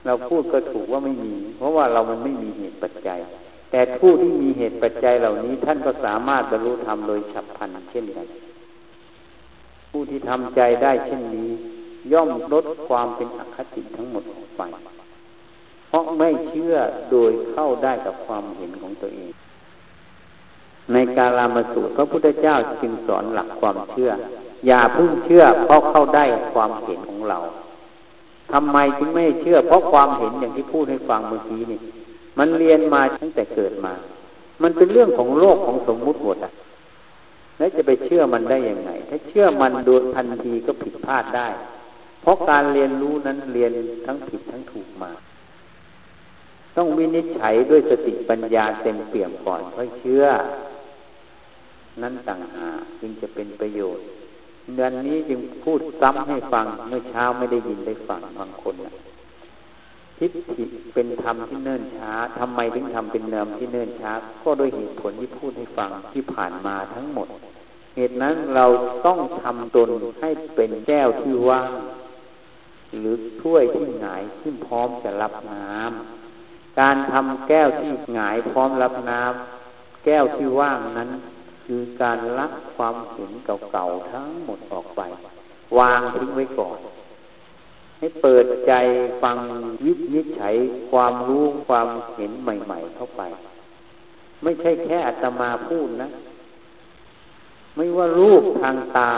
[0.05, 3.19] เราพูดก็ถูกว่าไม่มี เพราะว่าเรามันไม่มีเหตุปัจจัย
[3.71, 8.27] แต่ผู้ที่มีเหตุปัจจัยเหล่านี้ท่านก็สามารถบรรลุธรรมโดยฉับพลันเช่นกัน
[9.89, 11.51] ผู้ที่ทำใจได้เช่นนี้
[12.11, 14.61] ย่อมลดความเป็นอคติทั้งหมดออกไป
[15.87, 16.75] เพราะไม่เชื่อ
[17.11, 19.33] โดยเข้าได้กับความเห็นของตัวเอง
[20.93, 24.11] ในกาลามาสูตรพระพุทธเจ้าจึงสอนหลักความเชื่อ
[24.67, 27.39] อย่าพึ่งเชื่อเพราะเข้าได้ความเห็นของเรา
[28.53, 31.79] ทำไมจึงไม่เชื่อ เพราะความเห็นอย่างที่พูดให้ฟังเมื่อกี้นี่
[32.39, 33.93] มันเรียนมาตั้งแต่เกิดมา
[34.63, 36.51] มันเป็นเรื่องของโลกของสมมุติหมดอะ
[37.57, 41.47] แล้วจะไปเชื่อมันได้ยังไง ถ้าเชื่อมันโดยทันทีก็ผิดพลาดได้
[42.21, 43.71] เพราะการเรียนรู้นั้นเรียน
[44.05, 45.11] ทั้งผิดทั้งถูกมา
[46.77, 50.25] ต้องวินิจฉัยด้วยสติปัญญาเต็มเปี่ยมก่อนค่อยเชื่อ
[52.01, 54.05] นั้นต่างหากจึงจะเป็นประโยชน์
[54.78, 58.93] ดือนนี้จึงพูดซ้ำให้ฟังเมื่อเช้าไม่ได้ยินได้ฟังบางคนนะ
[60.17, 64.12] ทิฏฐิเป็นธรรมที่เนิ่นช้าทำไมถึงทำเป็นเนิมที่เนิ่นช้า
[64.43, 67.28] ก็โดยเหตุผลที่พูดให้ฟังที่ผ่านมาทั้งหมด
[67.95, 68.65] เหตุนั้นเรา
[69.06, 69.89] ต้องทำตน
[70.21, 71.69] ให้เป็นแก้วที่ว่าง
[72.97, 81.10] หรือถ้วยที่หงายที่พร้อมจะรับน้ำการทำแก้วที่หงายพร้อมรับน้ำแก้วที่ว่างนั้น
[81.65, 85.02] คือการละความเห็นเก่าๆทั้งหมดออกไป
[85.78, 86.78] วางทิ้งไว้ก่อน
[87.97, 88.73] ให้เปิดใจ
[89.23, 89.38] ฟัง
[89.86, 90.56] วิจิจฉัย
[90.91, 93.21] ความรู้ความเห็นใหม่ ๆ เข้าไป
[94.43, 96.10] ไม่ใช่แค่อัตมาพูดนะ
[97.76, 99.12] ไม่ว่ารูปทางตา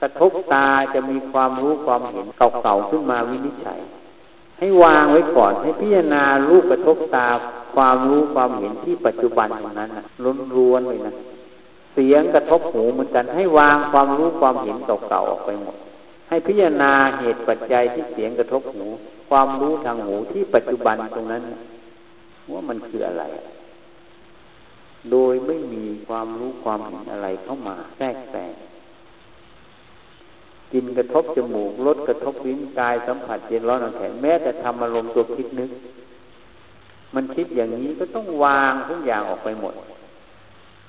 [0.00, 2.26] กระทบตาจะมีความรู้ความเห็น
[2.62, 3.80] เก่าๆขึ้นมาวินิจฉัย
[4.58, 7.28] ให้วางไว้ก่อน ให้พิจารณารูปกระทบตา
[7.74, 9.48] ความรู้ความเห็นที่ปัจจุบัน
[9.78, 9.90] นั้น
[10.24, 11.14] นล้วนๆเลยนะ
[11.94, 15.76] เสียงกระทบหูเหมือนกัน ให้วางความรู้ความเห็นเก่าๆออกไปหมด
[16.28, 18.86] ให้พิจารณาเหตุปัจจัยที่เสียงกระทบหู
[19.30, 21.42] ความรู้ทางหูที่ปัจจุบันตรงนั้น
[22.52, 23.24] ว่ามันคืออะไร
[25.10, 28.52] โดยไม่มีความรู้ความเห็นอะไรเข้ามาแทรกแซง
[30.72, 35.70] กินกระทบจมูกรสกระทบลิ้นกายสัมผัสเย็นร้อนอ่อนแข็งแม้แต่ทำอารมณ์ตัวคิดนึก
[37.14, 39.74] มันคิดอย่างนี้ก็ต้องวางทุกอย่างออกไปหมด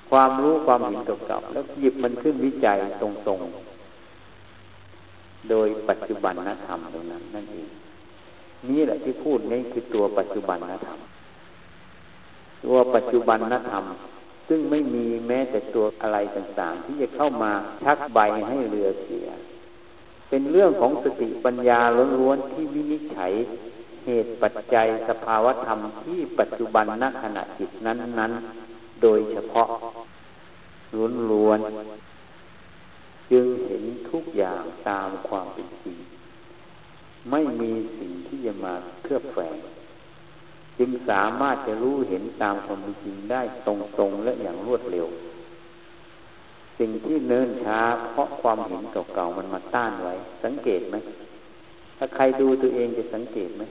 [0.09, 7.69] ความรู้ความเห็นเก่าๆแล้วหยิบมันขึ้นวิจัยตรงๆ โดยปัจจุบันนธรรมตรงนั้นนั่นเอง
[8.69, 10.99] นี่แหละที่พูดนี่คือตัวปัจจุบันนธรรม
[12.65, 13.85] ตัวปัจจุบันนธรรม
[14.47, 17.51] ซึ่งไม่มีแม้แต่ตัวอะไรต่างๆ ที่จะเข้ามา
[17.83, 19.27] ชักใบให้เรือเสีย
[20.29, 21.79] เป็นเรื่องของสติปัญญา
[22.19, 23.33] ล้วนๆที่วินิจฉัย
[24.05, 28.64] เหตุปัจจัยสภาวธรรมที่ปัจจุบันณขณะจิตนั้นๆ
[29.01, 29.67] โดยเฉพาะ
[30.95, 31.59] ล้วนล้วน
[33.31, 35.97] จึงเห็นทุกอย่างตามความเป็นจริง
[37.31, 39.57] ไม่มีสิ่งที่จะมาเคลือบแฝง
[40.77, 43.69] จึงสามารถจะรู้เห็นตามความเป็นจริงได้ต
[44.01, 45.07] รงๆและอย่างรวดเร็ว
[46.79, 47.79] สิ่งที่เนินช้า
[48.11, 48.81] เพราะความเห็น
[49.13, 50.95] เก่าๆมันมาต้านไว้ สังเกตไหม
[51.97, 53.63] ถ้าใครดูตัวเองจะสังเกตไหม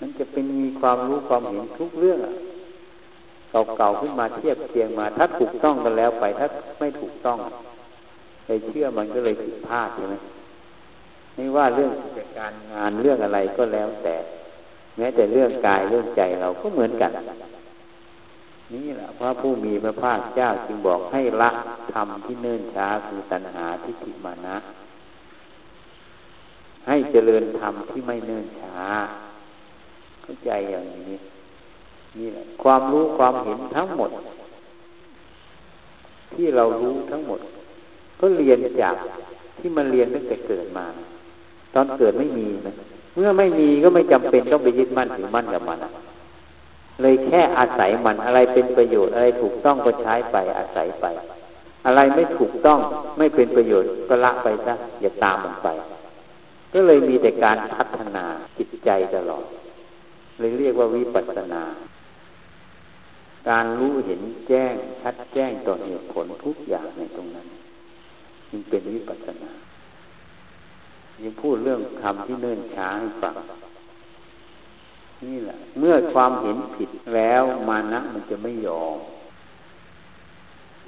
[0.00, 2.18] มันจะเป็นมีความรู้ความเห็นทุกเรื่อง
[3.76, 6.46] เก่าๆขึ้นมาเทียบเคียงมา ถ้าถูกต้องกันแล้วไป ถ้า
[6.78, 7.38] ไม่ถูกต้อง
[8.46, 10.14] ไปเชื่อมันก็เลยผิดพลาดใช่ไหม
[11.34, 14.16] ไม่ว่าเรื่องกิจการงานเรื่องอะไรก็แล้วแต่
[14.96, 17.12] แม้แต่เรื่องกายเรื่องใจเราก็เหมือนกัน
[18.74, 21.50] นี่แหละพระผู้มีพระภาคเจ้าจึงบอกให้ละ
[21.92, 24.56] ทำที่เนิ่นช้าคือตัณหาทิฏฐิมานะ
[26.88, 28.78] ให้เจริญธรรมที่ไม่เนิ่นช้า
[30.22, 31.18] เข้าใจอย่างนี้
[32.18, 34.10] นี่แหละความรู้ความเห็นทั้งหมด
[36.34, 37.40] ที่เรารู้ทั้งหมด
[38.20, 38.96] ก็เรียนจาก
[39.58, 40.86] ที่มันเรียนตั้งแต่เกิดมา
[41.74, 42.74] ตอนเกิดไม่มีนะ
[43.14, 45.78] เมื่อไม่มีก็ไม่จำเป็นต้องไปยึดมั่นถือมั่นกับมัน
[47.02, 51.06] เลยแค่อาศัยมันอะไรเป็นประโยชน์อะไรถูกต้องก็ใช้ไปอาศัยไป
[51.86, 52.78] อะไรไม่ถูกต้อง
[53.18, 55.68] ไม่เป็นประโยชน์ก็ละไปซะอย่าตามมันไป
[56.72, 58.24] ก็เลยมีแต่การพัฒนา
[58.58, 59.44] จิตใจตลอด
[60.38, 61.62] เลยเรียกว่าวิปัสสนา
[63.48, 67.46] การรู้เห็นแจ้งชัดแจ้งต่อเหตุผลทุกอย่างในตรงนั้น
[68.50, 69.50] จึงเป็นวิปัสสนา
[71.22, 73.34] ยังพูดเรื่องคำที่เนิ่นช้าให้ฟัง
[75.24, 78.98] นี่แหละ เมื่อความเห็นผิดแล้วมานะมันจะไม่ยอม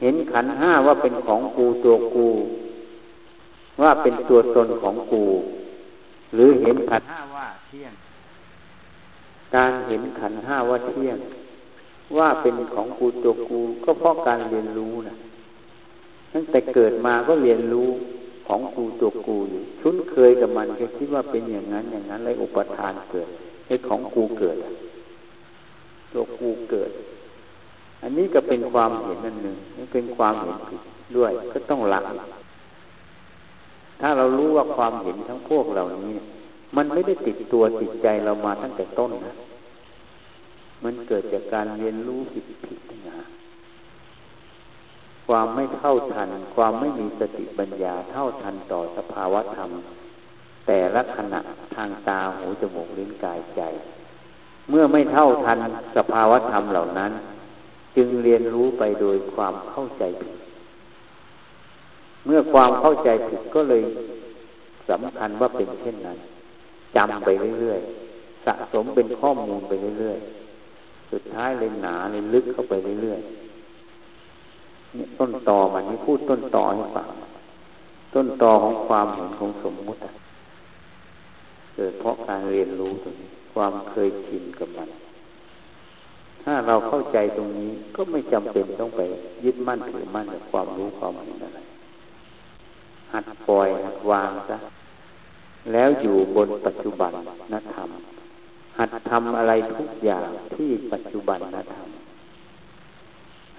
[0.01, 2.29] เห็นขันห้าว่าเป็นของกูตัวกู
[3.83, 5.25] ว่าเป็นตัวตนของกู
[6.35, 7.95] หรือเห็นขันห้าว่าเที่ยง
[9.55, 11.19] การเห็นขันห้าว่าเที่ยง
[12.19, 15.17] ว่าเป็นของกูตัวกูก็เพราะการเรียนรู้นะ
[16.33, 17.89] ตั้งแต่เกิดมาก็เรียนรู้
[18.47, 23.29] ของกูตัวกูอยู่ชุนเคยกับมันก็คิดว่าเป็นอย่างนั้นอย่างนั้นเลยอุปทานเกิด
[23.67, 24.57] ให้ของกูเกิด
[26.13, 26.91] ตัวกูเกิด
[28.03, 30.81] อันนี้ก็เป็นความเห็นนั่นหนึ่งนี่เป็นความเห็นผิด
[31.17, 32.01] ด้วยก็ต้องละ
[34.01, 36.15] ถ้าเรารู้ว่าความเห็นทั้งพวกเหล่านี้
[36.77, 39.35] มันไม่ได้ติดตัวติดใจเรามาตั้งแต่ต้นนะ
[40.85, 43.19] มันเกิดจากการเรียนรู้ผิดผิดนะ
[45.29, 49.71] ความไม่เท่าทัน ความไม่มีสติปัญญาเท่าทันต่อสภาวะธรรม
[50.67, 51.41] แต่ละขณะ
[51.75, 53.63] ทางตาหูจมูกลิ้นกายใจ
[54.71, 55.59] เมื่อไม่เท่าทัน
[55.97, 57.13] สภาวะธรรมเหล่านั้น
[57.97, 60.37] จึงเรียนรู้ไปโดยความเข้าใจผิด
[62.27, 63.83] เมื่อความเข้าใจผิดก็เลย
[64.91, 66.19] สำคัญว่าเป็นเช่นนั้น
[66.97, 67.29] จำไป
[67.61, 70.44] เรื่อยๆสะสมเป็นข้อมูลไปเรื่อยๆ
[71.15, 77.09] สุดท้ายเลยหนาเลยลึกเข้าไปเรื่อยๆนี่ต้นตอมันนี่พูดต้นตอให้ฟัง
[78.15, 80.01] ต้นตอของความเห็นของสมมุติ
[81.75, 84.89] เกิดเพราะการเรียนรู้ตรงนี้ความเคยชินกับมัน
[86.43, 89.01] ถ้าเราเข้าใจตรงนี้ก็ไม่จำเป็นต้องไป
[89.45, 91.61] ยึดมั่นถือมั่นกับความรู้ความเห็นอะไร
[93.13, 94.57] หัดปล่อยหัดวางซะ
[95.73, 97.13] แล้วอยู่บนปัจจุบัน
[97.53, 97.91] นธรรม
[98.79, 101.89] หัดทำอะไรทุกอย่างที่ปัจจุบันนธรรม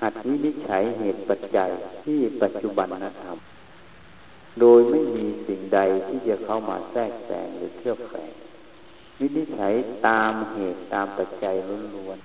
[0.02, 1.70] หัดวินิจฉัยเหตุปัจจัย
[2.04, 3.38] ที่ปัจจุบันนธรรม
[4.60, 8.32] โดยไม่มีสิ่งใดที่จะเข้ามาแทรกแซงหรือเชื่อแฝง
[9.20, 9.74] วินิจฉัย
[10.08, 11.56] ตามเหตุตามปัจจัย
[11.96, 12.20] ล้วน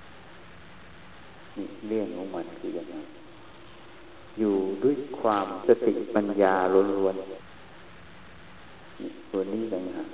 [0.75, 3.07] ๆนี่เรื่องของมันคืออย่างนั้น
[4.39, 6.55] อยู่ด้วยความสติปัญญา
[6.97, 10.05] ล้วนๆตัวนี้เลยฮะ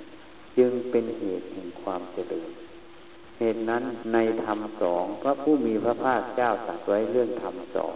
[0.57, 2.49] จึงเป็นเหตุแห่งความเจริญ
[3.39, 7.95] เหตุนั้นในธรรมสองพระผู้มีพระภาคเจ้าตรัสไว้เรื่องธรรมสอง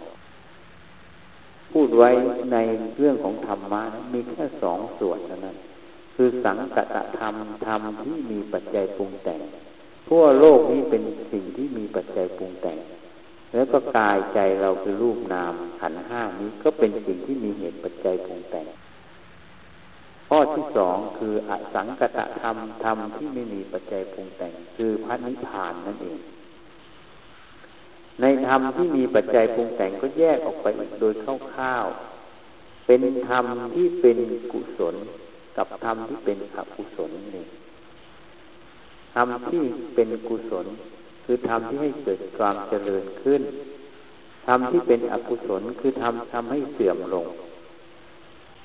[1.72, 2.10] พูดไว้
[2.52, 2.58] ใน
[2.98, 5.56] เรื่องของธรรมะมีแค่สองส่วนเท่านั้น
[6.14, 7.34] คือสังกตธรรม
[7.66, 9.40] ธรรมที่มีปัจจัยปรุงแต่ง
[10.08, 11.02] ทั่วโลกนี้เป็น
[11.32, 12.78] สิ่งที่มีปัจจัยปรุงแต่ง
[13.54, 18.66] แล้วก็กายใจเราคือรูปนามขันห้านี้ก็เป็นสิ่งที่มีเหตุปัจจัยปรุงแต่ง
[20.34, 26.18] ข้อที่สองคืออสังกตธรรมธรรมที่ไม่มีปัจจัยปรุงแต่ง คือพระนิพพานนั่นเอง
[28.20, 30.66] ในธรรมที่มีปัจจัยปรุงแต่งก็แยกออกไป
[31.00, 34.18] โดยคร่าวๆเป็นธรรมที่เป็น
[34.52, 34.94] กุศล
[35.56, 37.46] กับธรรมที่เป็นอกุศลนี่
[39.14, 39.62] ธรรมที่
[39.94, 40.66] เป็นกุศล
[41.24, 43.42] คือธรรมที่ให้เกิดความเจริญขึ้น
[44.46, 47.28] ธรรมที่เป็นอกุศลคือธรรมทำให้เสื่อมลง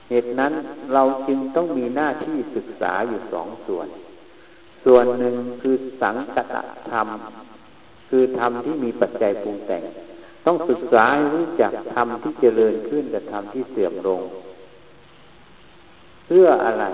[0.09, 0.53] เหตุนั้น
[0.93, 3.87] เราจึงต้องมีหน้าที่ศึกษาอยู่สองส่วน
[4.85, 6.55] ส่วนหนึ่งคือสังกต
[6.91, 7.07] ธรรม
[8.09, 9.83] คือธรรมที่มีปัจจัยปรุงแต่ง
[10.45, 14.21] ต้องศึกษาให้รู้จักธรรมที่เจริญขึ้นกับธรรมที่เสื่อมลง
[16.25, 16.85] เพื่ออะไร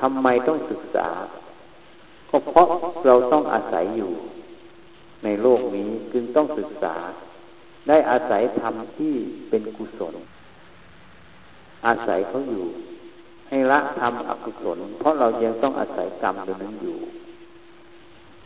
[0.00, 1.08] ทำไมต้องศึกษา
[2.30, 2.68] ก็เพราะ
[3.06, 4.12] เราต้องอาศัยอยู่
[5.24, 6.94] ในโลกนี้จึงต้องศึกษา
[7.88, 9.14] ได้อาศัยธรรมที่
[9.48, 10.14] เป็นกุศล
[11.86, 12.66] อาศัยเขาอยู่
[13.48, 16.98] ให้ละทำอกุศล เพราะเรายังต้องอาศัยกรรมตรงนั้นอยู่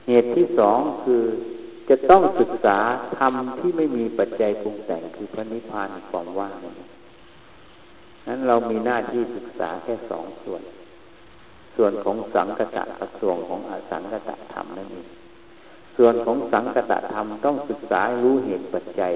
[0.07, 1.23] เหตุที่สองคือ
[1.89, 2.79] จะต้องศึกษา
[3.19, 6.55] ธรรมที่ไม่มีปัจจัยปรุงแต่งคือพระนิพพานความว่าง
[8.29, 10.63] นั้นเรามีหน้าที่ศึกษาแค่สองส่วน
[11.77, 15.07] ส่วนของสังกัตะกับส่วนของอสังกัตะธรรมนั่นเอง
[15.97, 19.13] ส่วนของสังกตธรรมต้องศึกษารู้เหตุปัจจัย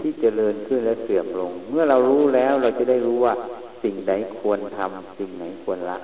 [0.00, 3.34] ที่เจริญขึ้นและเสื่อมลง เมื่อเรารู้แล้วเราจะได้รู้ว่า
[3.82, 5.98] สิ่งไหนควรทำสิ่งไหนควรละ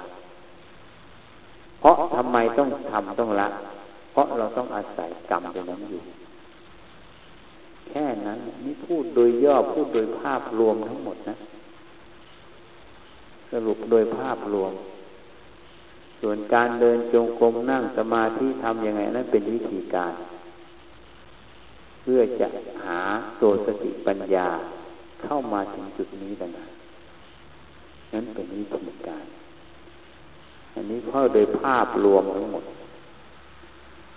[1.81, 3.49] เพราะทำไมต้องทำต้องละ
[4.13, 6.03] เพราะเราต้องอาศัยกรรมตรงนั้นอยู่
[7.89, 11.37] แค่นั้นนี่พูดโดยย่อพูดโดยภาพรวมทั้งหมดนะ
[13.51, 14.73] สรุปโดยภาพรวม
[16.21, 20.13] ส่วนการเดินจงกรมนั่งสมาธิทำยังไงนั่นเป็นวิธีการ
[22.01, 22.47] เพื่อจะ
[22.87, 23.01] หา
[23.41, 24.49] ตัวสติปัญญา
[25.25, 26.73] เข้ามาถึงจุดนี้ต่างหาก
[28.13, 29.25] นั้นเป็นวิธีการ
[30.75, 32.65] อันนี้เข้าโดยภาพรวมทั้งหมด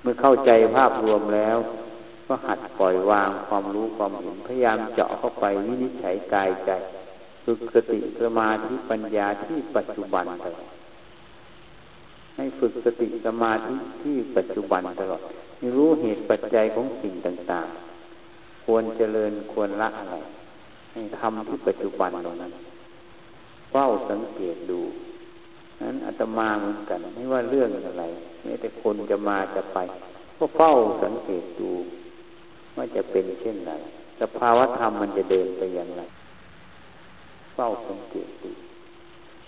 [0.01, 1.57] เมื่อเข้าใจภาพรวมแล้ว
[2.27, 6.71] ก็หัดปล่อยวางความรู้ความเห็นพยายามเจาะเข้าไปวินิจฉัยกายใจ
[7.45, 10.76] ฝึกสติสมาธิปัญญาที่ปัจจุบันตลอด
[12.37, 15.21] ให้ฝึกสติสมาธิที่ปัจจุบันตลอด
[15.77, 20.15] รู้เหตุปัจจัยของสิ่งต่างๆ ควรเจริญควรละอะไร
[20.91, 22.51] ให้ทำที่ปัจจุบันตรงนั้น
[23.71, 24.81] เฝ้าสังเกตดู
[25.81, 28.05] นั้นอาตมาเหมือนกัน ไม่ว่าเรื่องอะไร
[28.43, 29.79] แม้แต่คนจะมาจะไป
[30.37, 30.71] ก็เฝ้า
[31.03, 31.71] สังเกตดู
[32.75, 33.73] ว่าจะเป็นเช่นไร
[34.21, 36.03] สภาวะธรรมมันจะเดินไปอย่างไร
[37.55, 38.51] เฝ้าสังเกตดู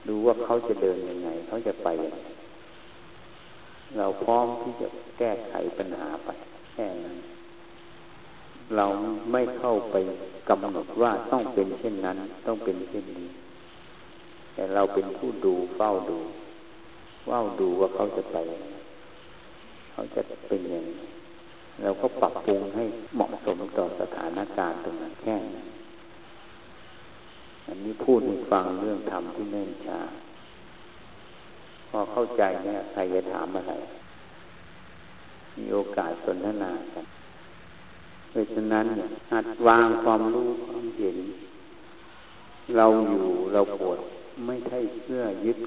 [0.07, 2.38] ดูว่าเขาจะเดินยังไง เขาจะไปยังไง
[3.97, 6.29] เราพร้อมที่จะแก้ไขปัญหาไป
[6.73, 7.17] แค่นั้น
[8.75, 8.85] เรา
[9.31, 9.95] ไม่เข้าไป
[10.49, 13.29] กำหนดว่าต้องเป็นเช่นนั้น ต้องเป็นเช่นนี้
[14.53, 16.19] แต่เราเป็นผู้ดูเฝ้าดู
[17.25, 18.37] เฝ้าดูว่าเขาจะไป
[19.91, 20.91] เขาจะเป็นยังไง
[21.81, 25.67] เราก็ปรับปรุงให้เหมาะสมต่อสถานการณ์ตรงนั้นแค่นั้น
[27.67, 29.99] อันนี้พูดให้ฟังเรื่องธรรมที่เนื่นช้า
[31.89, 33.73] พอเข้าใจเนี่ยใครจะถามอะไร
[35.57, 37.05] มีโอกาสสนทนากัน
[38.29, 41.17] เพราะฉะนั้นเนี่ยหัดวางความรู้ความเห็น
[42.77, 43.99] เราอยู่เราปวด
[44.45, 45.57] ไม่ใช่เพื่อยึด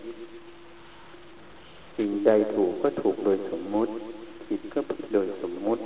[1.96, 3.92] สิ่งใดถูกก็ถูกโดยสมมุติ
[4.46, 5.82] ผิดก็ผิดโดยสมมุติ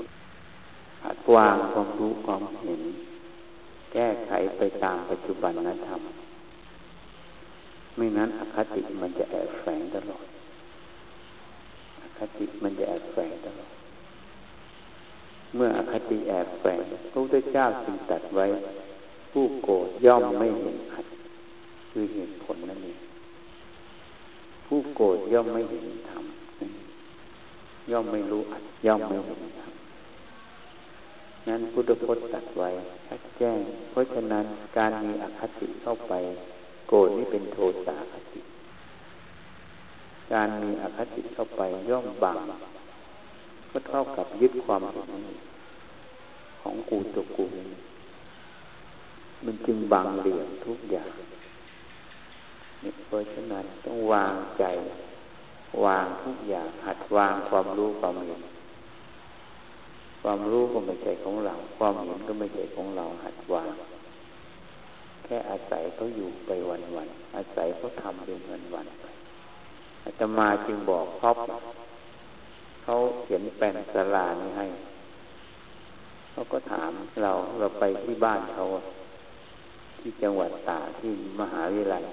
[1.05, 2.81] หัดวางความรู้ความเห็น
[3.93, 6.01] แก้ไขไปตามปัจจุบันนธรรม
[7.97, 10.25] ไม่นั้นอคติมันจะแอบแฝงตลอด
[12.03, 13.73] อคติมันจะแอบแฝงตลอด
[15.55, 16.81] เมื่ออคติแอบแฝง
[17.13, 18.47] พระพุทธเจ้าจึงตัดไว้
[19.33, 21.07] ผู้โกรธย่อมไม่เห็นอัด
[21.91, 22.99] คือเหตุผลนั่นเอง
[24.67, 26.25] ผู้โกรธย่อมไม่เห็นธรรม
[27.91, 29.73] ย่อมไม่รู้อัดย่อมไม่เห็นธรรม
[31.49, 32.69] นั้นพุทธพจน์ตัดไว้
[33.07, 33.59] ชัดแจ้ง
[33.91, 34.45] เพราะฉะนั้น
[34.77, 36.13] การมีอคติเข้าไป
[36.89, 38.41] โกรธนี่เป็นโทสะคติ
[40.33, 42.39] การมีอคติเข้าไปย่อมบัง
[43.71, 45.11] ก็เท่ากับยึดความเห็น
[46.61, 47.45] ของกูตัวกู
[49.45, 51.11] มันจึงบังเหลี่ยมทุกอย่าง
[52.81, 54.65] เนี่ยเพราะฉะนั้นต้องวางใจ
[55.85, 58.43] วางทุกอย่างหัดวางความรู้ความเห็น
[60.23, 63.71] ความรู้ก็ไม่ใช่ของเรา ความเห็นก็ไม่ใช่ของเราหัดวาง
[65.27, 68.87] แค่อาศัยเขาอยู่ไปวันวันอาศัยเขาทำเป็นวันวัน
[70.05, 71.37] อาตมาจึงบอกครอบ
[72.85, 74.67] เขาเขียนแปลนสลานี้ให้
[76.33, 76.91] เขาก็ถาม
[77.23, 78.65] เราเราไปที่บ้านเขา
[79.99, 81.11] ที่จังหวัดตาที่
[81.41, 82.05] มหาวิทยาลัย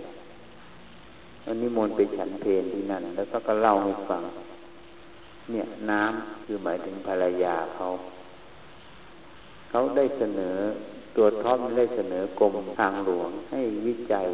[1.46, 4.24] วันนี้มนไปฉันเพลที่นั่น แล้วก็ก็เล่าให้ฟัง
[5.52, 7.88] เนี่ยน้ำคือหมายถึงภรรยาเขา
[9.70, 10.58] เขาได้เสนอ
[11.16, 14.28] ตัวท็อปได้เสนอกรมทางหลวงให้วิจัย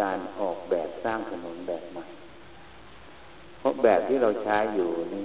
[0.00, 2.04] การออกแบบสร้างถนนแบบใหม่
[3.58, 5.24] เพราะแบบที่เราใช้อยู่นี่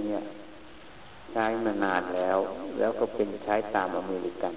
[1.32, 2.38] ใช้มานานแล้ว
[2.80, 4.54] แล้วก็เป็นใช้ตามอเมริกัน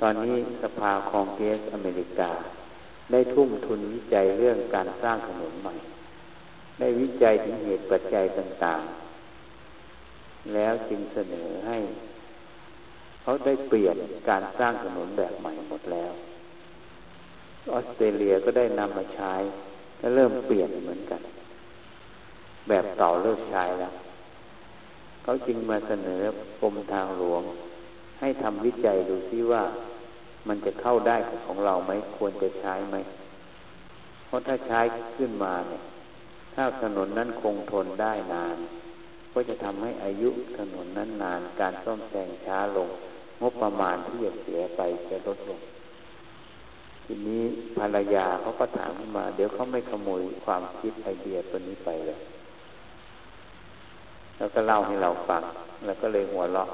[0.00, 2.30] ตอนนี้สภาคองเกรสอเมริกา
[3.10, 5.74] ได้ทุ่มทุนวิจัยเรื่องการสร้างถนนใหม่
[6.78, 11.78] ได้วิจัยถึงเหตุปัจจัยต่างๆ แล้วจึงเสนอให้
[13.22, 13.96] เขาได้เปลี่ยน
[14.28, 16.12] การสร้างถนนแบบใหม่หมดแล้ว
[17.72, 19.34] ออสเตรเลียก็ได้นำมาใช้
[19.98, 21.22] และเริ่มเปลี่ยนเหมือนกัน
[22.68, 23.92] แบบเก่าเลิกใช้แล้ว
[25.22, 26.22] เขาจึงมาเสนอ
[26.60, 27.42] กรมทางหลวง
[28.20, 29.62] ให้ทำวิจัยดูซิว่า
[30.48, 32.96] มันจะเข้าได้ของเราไหมควรจะใช้ไหม
[34.26, 34.80] เพราะถ้าใช้
[35.16, 35.82] ขึ้นมาเนี่ย
[36.54, 38.56] ถ้าถนนนั้นคงทนได้นาน
[39.32, 42.88] ก็จะทำให้อายุถนนนั้นนาน การซ่อมแซมช้าลง
[43.40, 44.80] งบประมาณที่จะเสียไป
[45.10, 45.60] จะลดลง
[47.04, 47.42] ทีนี้
[47.78, 52.18] ภรรยาเขาก็ถามมา เดี๋ยวเขาไม่ขโมยความคิดไอเดียตัวนี้ไปเลย
[54.36, 55.42] แล้วก็เล่าให้เราฟัง
[55.84, 56.68] แล้วก็เลยหัวเราะ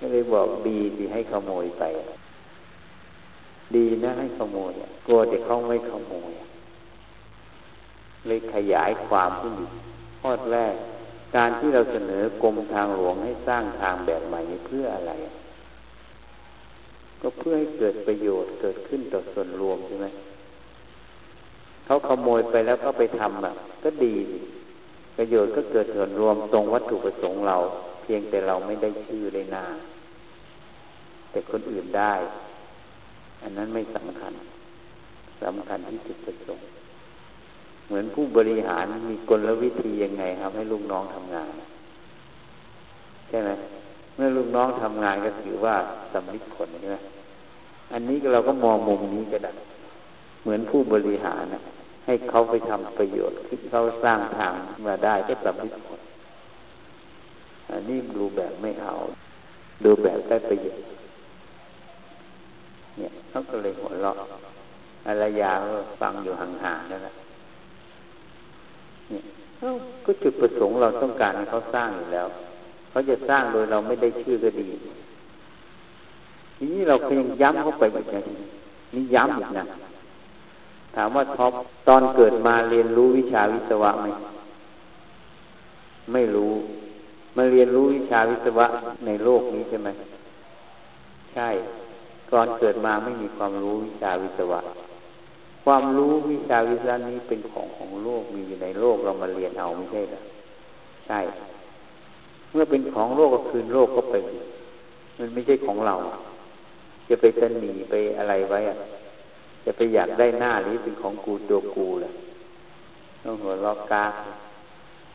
[0.00, 1.84] ก็เลยบอกดีที่ให้ขโมยไป
[3.76, 4.72] ดีนะให้ขโมย
[5.06, 6.32] กลัวแต่เขาไม่ขโมย
[8.26, 9.72] เลยขยายความขึ้นอีก
[10.20, 10.74] ข้อแรก
[11.36, 15.12] การที่เราเสนอกรมทางหลวงให้สร้างทางแบบใหม่เพื่ออะไร
[17.20, 20.06] ก็เพื่อให้เกิดประโยชน์เกิดขึ้นต่อส่วนรวมใช่ไหม
[21.84, 24.14] เขาขโมยไปแล้วก็ไปทำอะ ก็ดี
[25.16, 27.56] ประโยชน์ก็เกิดส่วนรวมตรงวัตถุประสงค์เรา
[28.02, 29.66] เพียงแต่เราไม่ได้ชื่อได้นา
[31.30, 32.14] แต่คนอื่นได้
[33.42, 34.32] อันนั้นไม่สำคัญ
[35.42, 36.66] สำคัญที่จุดประสงค์
[37.92, 41.50] เหมือนผู้บริหารมีกลวิธียังไงครับให้ลูกน้องทำงาน
[43.28, 43.50] ใช่ไหม
[44.14, 45.74] เมื่อลูกน้องทำงานก็ถือว่า
[46.12, 46.96] สำลิดผลใช่ไหม
[47.92, 49.52] อันนี้เราก็มองมุมนี้ก็ได้
[50.42, 51.62] เหมือนผู้บริหารนะ
[52.06, 54.54] ให้เขาไปทำประโยชน์ที่เขาสร้างทาง
[54.86, 56.00] มาได้ก็สำลิดผล
[57.70, 58.94] อันนี้ดูแบบไม่เอา
[59.84, 60.86] ดูแบบได้ประโยชน์
[62.98, 64.16] เนี่ยเขาก็เลยหัวเราะ
[65.06, 67.14] อารยาก็ฟังอยู่ห่างๆนั่นแหละ
[70.04, 72.26] ก็จุดประสงค์เราต้องการให้เขาสร้างอยู่แล้ว
[72.90, 74.68] เขาจะสร้างโดยเราไม่ได้ชื่อก็ดี
[76.56, 78.22] ทีนี้เราเพียงย้ำเข้าไปอีกนะ
[78.94, 79.64] นี่ย้ำอีกนะ
[80.94, 81.52] ถามว่าท็อป
[81.88, 84.06] ตอนเกิดมาเรียนรู้วิชาวิศวะไหม
[86.12, 86.52] ไม่รู้
[87.36, 88.66] มาเรียนรู้วิชาวิศวะ
[89.06, 89.88] ในโลกนี้ใช่ไหม
[91.34, 91.48] ใช่
[92.32, 94.60] ก่อนเกิดมาไม่มีความรู้วิชาวิศวะ
[95.64, 100.20] ความรู้วิชาวิศวะนี้เป็นของของโลกมีอยู่ในโลกเรามาเรียนเอาไม่ใช่หรอ
[101.06, 101.20] ใช่
[102.50, 104.14] เมื่อเป็นของโลกก็คืนโลกก็ไป
[105.18, 105.94] มันไม่ใช่ของเรา
[107.08, 108.76] จะไปสนีไปอะไรไว้อะ
[109.64, 112.12] จะไปอยากได้หน้าหรือเป็นของกูตัวกูแหละ
[113.24, 114.04] ต้องหัวลอกกา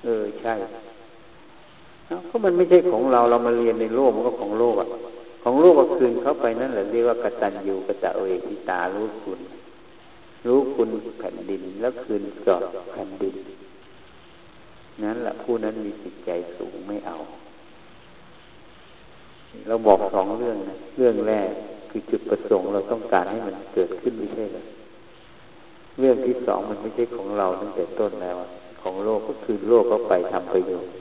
[0.04, 0.54] เออใช่
[2.06, 4.88] เพราะมันไม่ใช่ของเราเรามาเรียนในโลกมันก็ของโลกอะ
[5.43, 9.39] ของโลกก็คืนเข้าไปนั่นแหละเรียกว่ากตัญญูกตะเวทิตารู้คุณ
[10.45, 13.35] รู้คุณแผ่นดินแล้วคืนกอบแผ่นดิน
[15.03, 17.17] นั้นแหละผู้นั้นมีจิตใจสูงไม่เอา
[19.67, 21.49] เราบอกสองเรื่องนะเรื่องแรก
[21.89, 24.63] คือจุดประสงค์เราต้องการให้มันเกิดขึ้นไม่ใช่หรอ
[25.99, 28.38] เรื่องที่สองมันไม่ใช่ของเราตั้งแต่ต้นแล้ว
[28.81, 30.91] ของโลกก็คือโลกก็ไปทำประโยชน์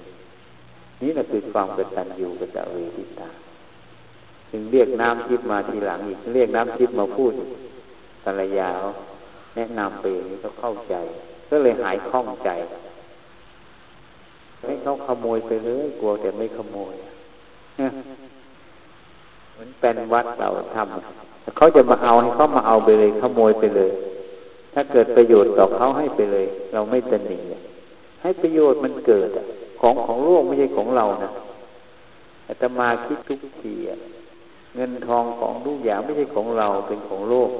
[1.03, 3.31] นี่แหละคือความกตัญญูกตเวทิตา
[4.51, 7.33] ถึงเรียกน้ำทิพมาทีหลังอีกเรียกน้ำทิพมาพูด
[8.25, 8.69] ภรรยา
[9.57, 10.95] แนะนำไปอย่างนี้เขาเข้าใจ
[11.51, 12.51] ก็เลยหายคล่องใจ
[14.65, 16.95] ให้เขาขโมยไปเลยกลัวแต่ไม่ขโมย
[19.53, 23.91] เหมือนเป็นวัดเราทำเขาจะมาเอาให้เขามาเอาไปเลยขโมยไปเลย
[24.75, 27.41] ถ้าเกิดประโยชน์ต่อเขาให้ไปเลย เราไม่ตนี
[28.23, 29.29] ให้ประโยชน์มันเกิด
[29.81, 31.31] ของของโลกไม่ใช่ของเรานะ
[32.49, 33.75] อาตมาคิดทุกที
[34.77, 37.51] เงินทองของทุกอย่างไม่ใช่ของเราเป็นของโลก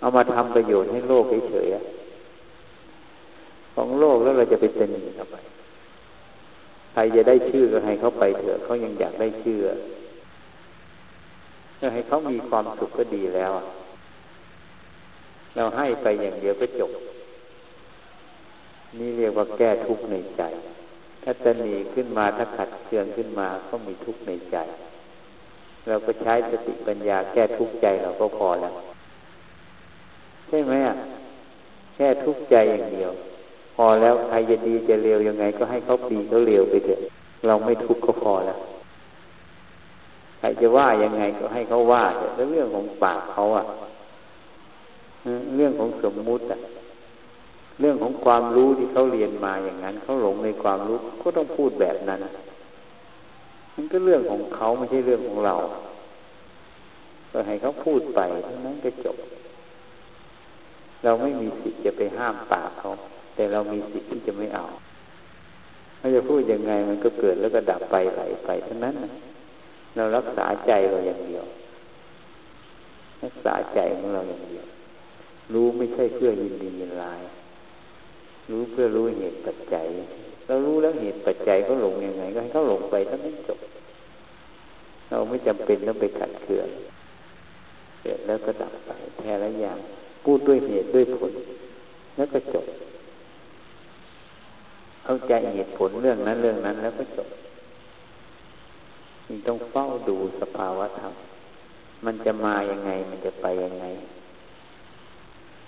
[0.00, 5.36] เอามาทำประโยชน์ให้โลกเฉยๆของโลกแล้วเราจะไปตนีทำไม
[6.92, 9.60] ใครจะได้ชื่อก็ให้เขาไปเถอะเขายังอยากได้ชื่อ
[11.80, 13.52] ก็ให้เขามีความสุขก็ดีแล้ว
[15.56, 16.92] เราให้ไปอย่างเดียวก็จบ
[18.98, 20.42] นี่เรียกว่าแก้ทุกข์ในใจ
[21.22, 24.56] ถ้าจะหนีขึ้นมาถ้าขัดเคืองขึ้นมาก็มีทุกข์ในใจ
[25.88, 28.74] เราก็ใช้สติปัญญาแก้ทุกข์ใจเราก็พอแล้ว
[30.50, 30.96] ใช่ไหมอะ
[31.94, 33.12] แค่ทุกข์ใจอย่างเดียว
[33.76, 37.00] พอแล้วใครจะดีจะเร็วยังไง ก็ให้เขาดีเขาเร็วไปเถอะ
[37.46, 38.58] เราไม่ทุกข์ก็พอแล้ว
[40.38, 43.64] ใครจะว่ายังไงก็ให้เขาว่าเถอะแล้วเรื่องของปากเขาอะ
[45.56, 46.58] เรื่องของสมมุติอะ
[47.80, 52.20] เรื่องของความรู้ที่เขาเรียนมาอย่างนั้นเขาหลงในความรู้ก็ต้องพูดแบบนั้น
[53.74, 55.54] มันก็เรื่องของเขาไม่ใช่เรื่องของเรา
[57.32, 59.16] ก็ให้เขาพูดไปเท่านั้นก็จบ
[61.04, 62.90] เราไม่มีสิทธิ์จะไปห้ามปากเขา
[63.34, 64.64] แต่เรามีสิทธิ์ที่จะไม่เอา
[65.98, 68.94] ไม่จะพูดยังไงมันก็เกิดแล้วก็ดับไปไหลไปทั้งนั้น
[69.96, 71.44] เรารักษาใจเราอย่างเดียว
[73.24, 74.66] รักษาใจของเราอย่างเดียว
[75.52, 77.20] รู้ไม่ใช่เพื่อยินดียินร้าย
[78.50, 79.86] รู้เพื่อรู้เหตุปัจจัย
[80.46, 83.58] เรารู้แล้วเหตุปัจจัยเขาหลงยังไง ก็ให้เขาหลงไปทั้งนั้นจบ
[85.08, 86.68] เราไม่จำเป็นต้องไปขัดเคือง
[88.02, 89.78] เกิดแล้วก็ดับไปแท้ละอย่าง
[90.24, 91.32] พูดด้วยเหตุด้วยผล
[92.16, 92.66] แล้วก็จบ
[95.04, 97.28] เข้าใจเหตุผลเรื่องนั้นเรื่องนั้น แล้วก็จบ
[99.26, 101.12] มันต้องเฝ้าดูสภาวะธรรม
[102.04, 103.86] มันจะมายังไง มันจะไปยังไง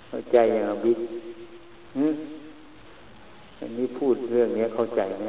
[0.08, 0.98] เข้าใจอย่างบิ๊ก
[3.60, 5.28] อันนี้พูดเรื่องนี้เข้าใจไหม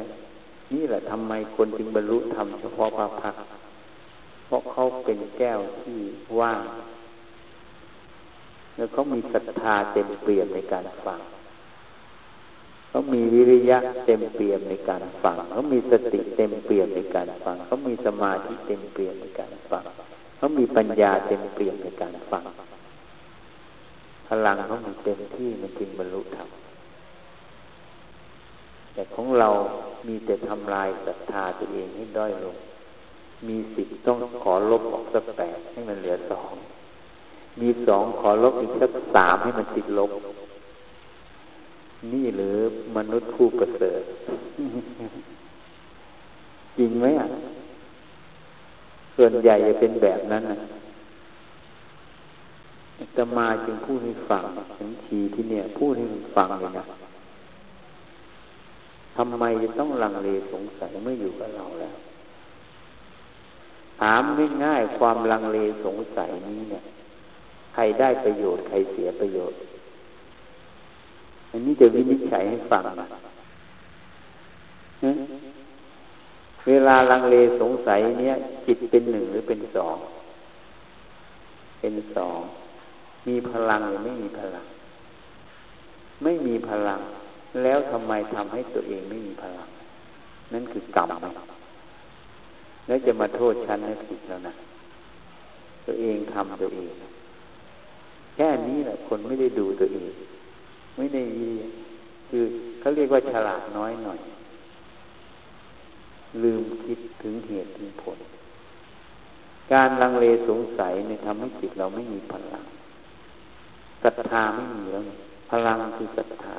[0.74, 3.34] นี่แหละทำไมคนจึงบรรลุธรรมเฉพาะพระพัก
[4.46, 5.98] เพราะเขาเป็นแก้วที่
[6.40, 6.62] ว่าง
[8.76, 11.20] แล้วเขามีศรัทธาเต็มเปี่ยมในการฟัง
[12.88, 19.84] เขามีวิริยะเต็มเปี่ยมในการฟังเขามีสติเต็มเปี่ยมในการฟังเขามีสมาธิเต็มเปี่ยมในการฟัง
[20.36, 22.44] เขามีปัญญาเต็มเปี่ยมในการฟัง
[24.28, 26.48] พลังเขามีเต็มที่มันจึงบรรลุธรรม
[28.92, 29.48] แต่ของเรา
[30.06, 32.56] มีแต่ทำลายศรัทธาตัวเองให้ด้อยลง
[33.48, 36.52] มีสิบต้องขอลบออกสักแปดให้มันเหลือสอง
[37.60, 40.10] มีสองขอลบอีกสักสามให้มันติดลบ
[42.12, 42.56] นี่หรือ
[42.96, 44.02] มนุษย์ผู้ประเสริฐ
[46.78, 47.28] จริงไหมอะ
[49.16, 50.58] ส่วนใหญ่จะเป็นแบบนั้นนะ
[53.16, 54.44] จะมาจึงพูดให้ฟัง
[54.76, 56.84] ถึงทีที่เนี่ย พูดให้ฟังเลยนะ
[59.16, 61.94] ทำไมจะต้องลังเลสงสัยเมื่ออยู่กับเราแล้ว
[64.00, 64.22] ถาม
[64.64, 66.84] ง่ายๆความลังเลสงสัยนี้เนี่ย
[67.74, 69.58] ใครได้ประโยชน์ใครเสียประโยชน์
[71.50, 73.06] อันนี้จะวินิจฉัยให้ฟังนะ
[76.68, 78.34] เวลาลังเลสงสัยเนี้ย
[78.66, 79.96] จิตเป็นหนึ่งหรือเป็นสอง
[81.80, 82.38] เป็นสอง
[83.28, 84.64] มีพลังหรือไม่มีพลัง
[86.22, 87.00] ไม่มีพลัง
[87.62, 89.68] แล้วทำไมทำให้ตัวเองไม่มีพลัง
[90.52, 91.10] นั่นคือกรรม
[92.86, 94.54] แล้วจะมาโทษฉันนะผิดแล้วนะ
[95.86, 96.92] ตัวเองทำตัวเอง
[98.34, 100.12] แค่นี้แหละคนไม่ได้ดูตัวเอง
[100.96, 101.22] ไม่ได้
[102.28, 102.44] คือ
[102.80, 104.20] เขาเรียกว่าฉลาดน้อยหน่อย
[106.42, 108.18] ลืมคิดถึงเหตุถึงผล
[109.72, 112.64] การลังเลสงสัยเนี่ยทำให้จิตเราไม่มีพลัง
[114.02, 115.02] ศรัทธาไม่มีแล้ว
[115.50, 116.56] พลังคือศรัทธา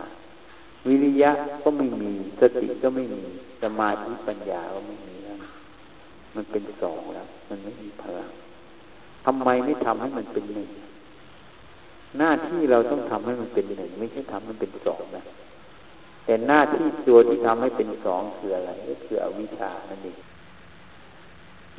[0.88, 1.32] วิริยะ
[1.64, 3.24] ก็ไม่มีสติก็ไม่มี
[3.62, 5.40] สมาธิปัญญาก็ไม่มีแล้ว
[6.36, 8.32] มันเป็นสองแล้ว มันไม่มีพลัง
[9.26, 10.70] ทำไมไม่ทำให้มันเป็นหนึ่ง
[12.20, 15.24] หน้าที่เราต้องทำให้มันเป็นหนึ่งไม่ใช่ทำให้มันเป็นสองนะ
[16.26, 20.18] แต่หน้าที่ตัวที่ทำให้เป็นสองคืออะไรก็คืออวิชชานั่นเอง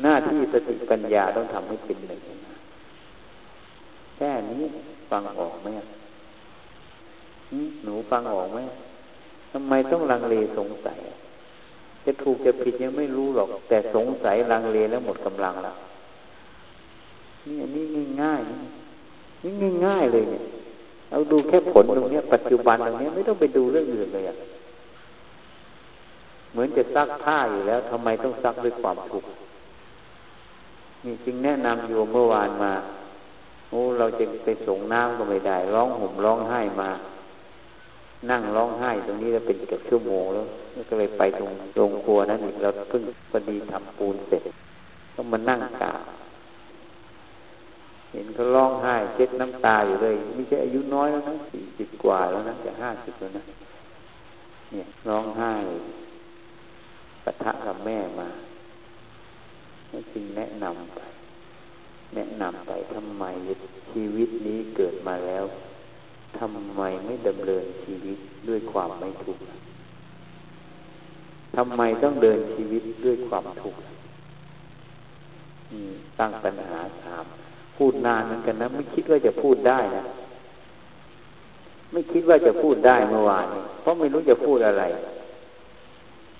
[0.03, 2.20] หน้าที่สติปัญญาต้องทำให้เป็นหนึ่ง
[4.16, 4.62] แค่นี้
[5.11, 5.68] ฟังออกไหม
[7.84, 8.59] หนูฟังออกไหม
[9.53, 10.99] ทำไมต้องลังเลสงสัย
[12.05, 15.76] จะถูกจะผิดยังไม่รู้หรอก แต่สงสัยลังเลแล้วหมดกำลังแล้ว
[17.47, 17.84] นี่อันนี้
[18.22, 18.76] ง่ายๆ
[19.43, 20.43] นี่ง่าย ๆ เลยเนี่ย
[21.11, 24.37] เราดูแค่ผลตรงนี้ปัจจุบันตรงนี้ไม่ต้องไปดูเรื่องอื่นเลยอะ
[26.53, 29.28] เหมือนจะซักผ้าอยู่แล้วทำไมต้องซักด้วยความทุกข์
[31.05, 32.72] นี่จึงแนะนำโยมเมื่อวานมา
[33.70, 36.91] โอ้เราจะไปส่งน้ำก็ไม่ได้ร้องห่มร้องไห้มา
[38.30, 44.43] นั่งร้องไห้ตรงนี้แล้วเป็นเกือบชั่วโมงแล้วก็เลยไปตรงโรงครัวนั้นอีกเราเพิ่งพอดีทำปูนเสร็จ
[45.14, 46.01] ก็มานั่งกราบ
[48.16, 53.42] เห็นเขาร้องไห้เช็ดน้ำตาอยู่เลย ไม่ใช่อายุน้อยแล้วนะสี่สิบกว่าแล้วนะจะห้าสิบแล้วนะ
[54.70, 55.52] เนี่ยร้องไห้
[57.24, 58.28] ปะทะกับแม่มา
[60.12, 61.00] จึงแนะนำไป
[62.14, 63.24] แนะนำไปทำไม
[63.92, 65.44] ชีวิตนี้เกิดมาแล้ว
[66.38, 69.42] ทำไมไม่ดำเนินชีวิตด้วยความไม่ทุกข์
[71.56, 73.80] ทำไมต้องเดินชีวิตด้วยความทุกข์
[76.18, 77.24] ตั้งปัญหาถาม
[77.77, 80.05] พูดนานเหมือนกันนะ ไม่คิดว่าจะพูดได้นะ
[81.93, 83.47] ไม่คิดว่าจะพูดได้เมื่อวาน
[83.81, 84.85] เพราะไม่รู้จะพูดอะไร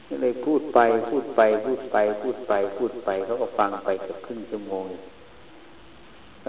[0.09, 0.79] ก็เลยพูดไป
[1.11, 4.85] พูดไป พูดไป พูดไป พูดไปเขาก็ฟังไปกับครึ่งชั่วโมง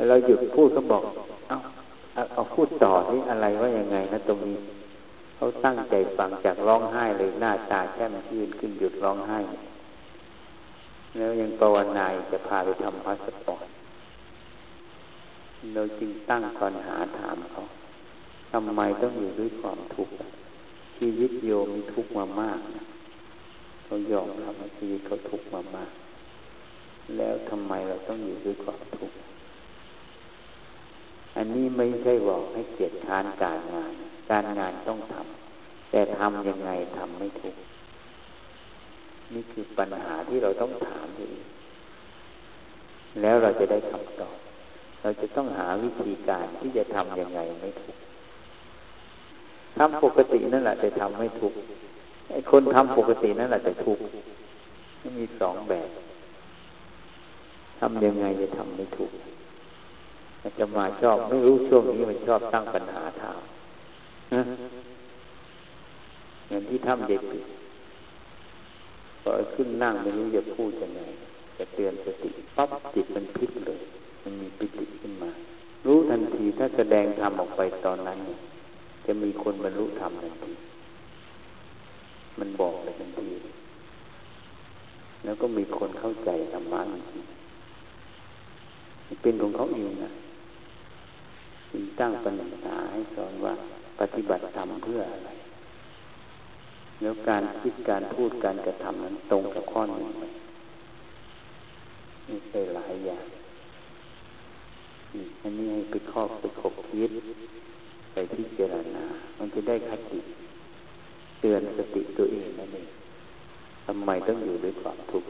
[0.10, 1.04] เราหยุดพูดเขาบอก
[1.48, 1.58] เอ้า
[2.34, 4.58] เอาพูดต่อที่อะไรว่ายังไงนะตรงนี้
[5.36, 9.40] เขาตั้งใจฟังจากร้องไห้เลยหน้าตาแค่มันยืนขึ้นหยุดร้องไห้
[11.18, 13.77] แล้วยังปวนายจะพาไปทำพาสปอร์ต
[15.74, 17.62] เราจึงตั้งปัญหาถามเขา
[18.52, 20.14] ทำไมต้องอยู่ด้วยความทุกข์
[20.98, 22.84] ชีวิตโยมมีทุกข์มามากนะ
[23.84, 25.92] เขายอมรับว่าชีวิตเขาทุกข์มามาก
[27.18, 29.16] แล้วทำไมเราต้องอยู่ด้วยความทุกข์
[31.36, 33.94] อันนี้ไม่ใช่บอกให้เกียรติค้านการงาน
[34.32, 37.58] การงานต้องทำแต่ทำยังไงทำไม่ถูก
[39.34, 41.48] นี่คือปัญหาที่เราต้องถามตัวเอง
[43.22, 44.38] แล้วเราจะได้คำตอบ
[45.02, 47.98] เราจะต้องหาวิธีการที่จะทำยังไงไม่ถูก
[49.78, 51.54] ทำปกตินั่นแหละจะทำไม่ถูก
[52.32, 54.00] ไอ้คนทำปกตินั่นแหละจะถูก
[55.20, 55.90] มีสองแบบ
[57.80, 59.12] ทำยังไงจะทำไม่ถูก
[60.60, 63.42] จะมาชอบไม่รู้ช่วงนี้มันชอบตั้งปัญหาถาม
[66.50, 67.22] อย่างที่ทำเด็ก
[69.22, 71.02] พอขึ้นนั่งไม่รู้จะพูดยังไง
[71.58, 73.80] จะเตือนสติปั๊บจิตมันพลิกเลย
[74.28, 75.30] มันมีปิติขึ้นมา
[75.86, 78.40] รู้ทันทีถ้าแสดงธรรมออกไปตอนนั้นเนี่ย
[79.06, 80.54] จะมีคนบรรลุธรรมทันที
[82.40, 83.32] มันบอกเลยทันที
[85.24, 87.24] แล้วก็มีคนเข้าใจธรรมะจริง
[89.22, 90.12] เป็นของเขาเองนะ
[91.72, 93.54] จึงตั้งปัญหาให้สอนว่า
[94.00, 95.30] ปฏิบัติธรรมเพื่ออะไร
[97.02, 100.26] แล้วการคิดการพูดการกระทำนั้นตรงกับข้อหนึ่งไหม
[102.26, 103.26] ไม่ใช่หลายอย่าง
[105.42, 107.12] อันนี้ให้ไปครอบไปขบคิด
[108.14, 109.04] ไปพิจารณา
[109.38, 110.20] มันจะได้คติ
[111.40, 112.90] เตือนสติตัวเองนั่นเอง
[113.86, 115.30] ทำไมต้องอยู่ด้วยความทุกข์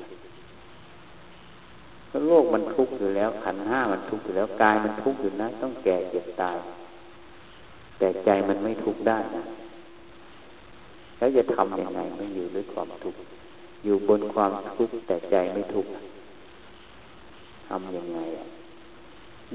[2.28, 6.58] โลกมันทุกข์อยู่แล้ว ขันห้ามันทุกข์อยู่แล้วกายมันทุกข์อยู่นะ ต้องแก่เจ็บตาย
[7.98, 9.44] แต่ใจมันไม่ทุกข์ได้นะ
[11.18, 13.20] แล้วจะทำยังไงไม่อยู่ด้วยความทุกข์
[13.84, 15.92] อยู่บนความทุกข์แต่ใจไม่ทุกข์
[17.68, 18.46] ทำยังไงอะ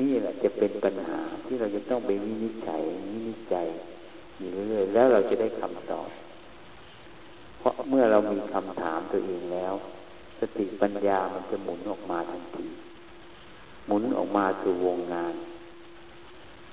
[0.01, 2.83] นี่แหละจะเป็นปัญหาที่เราจะต้องไปวินิจฉัย
[3.13, 3.67] วินิจฉัย
[4.39, 6.09] อยู่เรื่อยๆแล้วเราจะได้คำตอบ
[7.59, 9.75] เพราะเมื่อเรามีคำถามตัวเองแล้ว
[10.41, 12.69] สติปัญญามันจะหมุนออกมาทันที
[13.87, 15.35] หมุนออกมาสู่วงงาน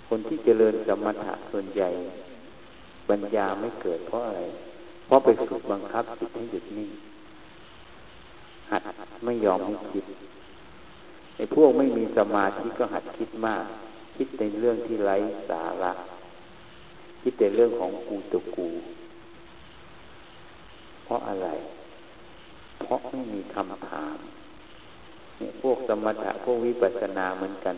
[0.07, 1.89] คนที่เจริญสมถะส่วนใหญ่
[3.09, 4.41] ปัญญาไม่เกิดเพราะอะไร
[5.05, 6.91] เพราะไปฝึกบังคับจิตให้หยุดนิ่ง
[8.71, 8.81] หัด
[9.25, 10.05] ไม่ยอมให้คิด
[11.39, 13.65] ไอ้พวกไม่มีสมาธิก็หัดคิดมาก
[14.17, 15.15] คิดในเรื่องที่ไร้
[15.49, 15.91] สาระ
[17.21, 18.69] คิดในเรื่องของกูตัวกู
[21.03, 21.47] เพราะอะไร
[22.81, 24.17] เพราะไม่มีคำถาม
[25.37, 27.73] เนี่ยพวกสมถะพวกวิปัสสนาเหมือนกัน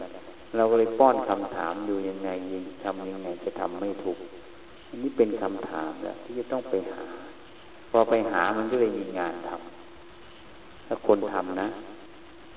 [0.56, 4.20] เราเลยป้อนคำถามอยู่ยังไงยิงทำยังไงจะทำไม่ถูก
[4.88, 7.06] อันนี้เป็นคำถามแล้วที่จะต้องไปหา
[7.92, 11.68] พอไปหามันก็เลยมีงานทำถ้าคนทำนะ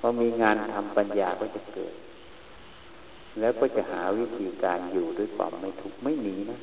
[0.07, 1.95] อมีงานทำปัญญาก็จะเกิด
[3.41, 6.59] แล้วก็จะหาวิธีการอยู่ด้วยความไม่ทุกข์ไม่หนีนะ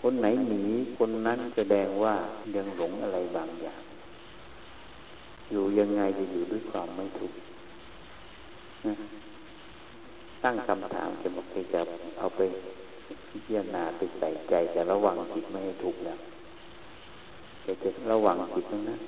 [0.00, 0.64] คนไหนหนี
[0.98, 2.14] คนนั้นแสดงว่า
[2.56, 3.80] ยังหลงอะไรบางอย่าง
[5.50, 7.36] อยู่ยังไงจะอยู่ด้วยความไม่ทุกข์
[10.44, 11.80] ตั้งคำถามจะบอกจะ
[12.18, 12.40] เอาไป
[13.30, 16.18] พิจารณาไปใส่ใจจะระวังจิตไม่ให้ทุกข์แล้ว
[17.64, 19.00] จะจะระวังจิตตรงนั้น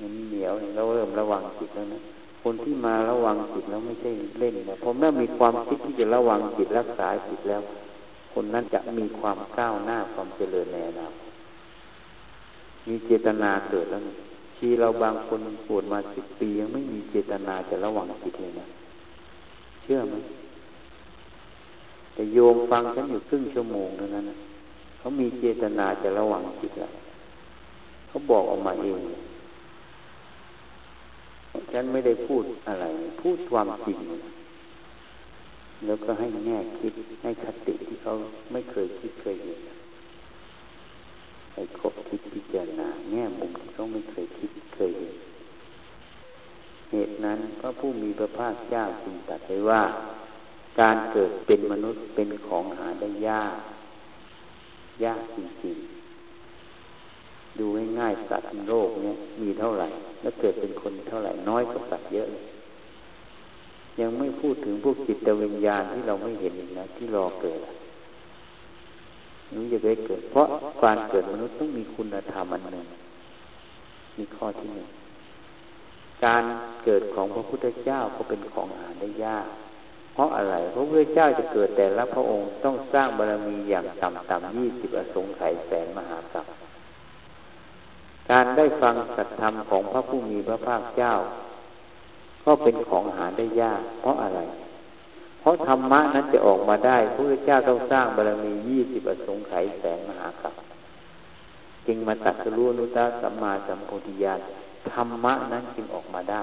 [0.00, 2.00] มันเหนียวเราเริ่มระวังจิตแล้วนะ
[2.42, 7.62] คนที่มาระวังจิตแล้วไม่ใช่เล่นนะผมเมื่อมีความคิดที่จะระวังจิตรักษาจิตแล้ว
[8.34, 11.30] คนนั้นจะมีความก้าวหน้าความเจริญในอนาคต
[12.88, 14.02] มีเจตนาเกิดแล้ว
[14.56, 18.66] ชีเราบางคนปวดมาสิบปียังไม่มีเจตนาจะระวังจิตเลยนะ
[19.82, 20.14] เชื่อไหม
[22.14, 24.36] แต่โยมฟังฉันอยู่ครึ่งชั่วโมงนั้นนะ
[24.98, 26.92] เขามีเจตนาจะระวังจิตแล้ว
[28.08, 29.00] เขาบอกออกมาเอง
[31.72, 32.84] ฉันไม่ได้พูดอะไร
[33.22, 33.98] พูดความจริง
[35.86, 36.92] แล้วก็ให้แง่คิด
[37.22, 38.12] ให้คติที่เขา
[38.52, 39.60] ไม่เคยคิดเคยเห็น
[41.54, 45.16] ให้คบคิดพิจารณาแง่มุมที่เขาไม่เคยคิดเคยเห็น
[46.90, 49.82] เหตุนั้นพระผู้มีพระภาคเจ้าจึงตรัสไว้ว่า
[50.80, 53.56] การเกิดเป็นมนุษย์เป็นของหาได้ยาก
[55.04, 55.99] ยากจริงๆ
[57.58, 57.64] ดู
[57.98, 59.88] ง่ายๆสัตว์ในโลกนี้มีเท่าไหร่
[60.22, 62.44] แล้วเกิดเป็นคนเท่าไหร่น้อยกว่าสัตว์เยอะเลย
[64.00, 67.60] ยังไม่พูดถึงพวกจิตวิญญาณที่เราไม่เห็นนะที่รอเกิด
[69.54, 70.46] นู้จะได้เกิด เพราะ
[70.82, 72.86] การเกิดมนุษย์ต้องมีคุณธรรมอันหนึ่ง
[74.18, 74.88] มีข้อที่หนึ่ง
[76.24, 76.44] การ
[76.84, 79.46] เกิดของพระพุทธเจ้าก็เป็นของหาได้ยาก
[80.14, 86.46] เพราะอะไรพระพุทธเจ้าจะเกิดแต่ละพระองค์ต้องสร้างบารมีอย่างต่ำๆยี่สิบอสงไขยแสนมหากรัป
[88.30, 91.14] การได้ฟังสัจธรรมของพระผู้มีพระภาคเจ้า
[92.44, 94.40] ก็เป็นของหาได้ยาก เพราะอะไร
[95.40, 100.54] เพราะธรรมะนั้นจะออกมาได้พระพุทธเจ้าต้องสร้างบารมียี่สิบอสงไขยแสนมหากรัป
[101.86, 104.40] จึงมาตัดสรู้นุตตะสัมมาสัมโพธิญาณ
[104.92, 106.42] ธรรมะนั้นจึงออกมาได้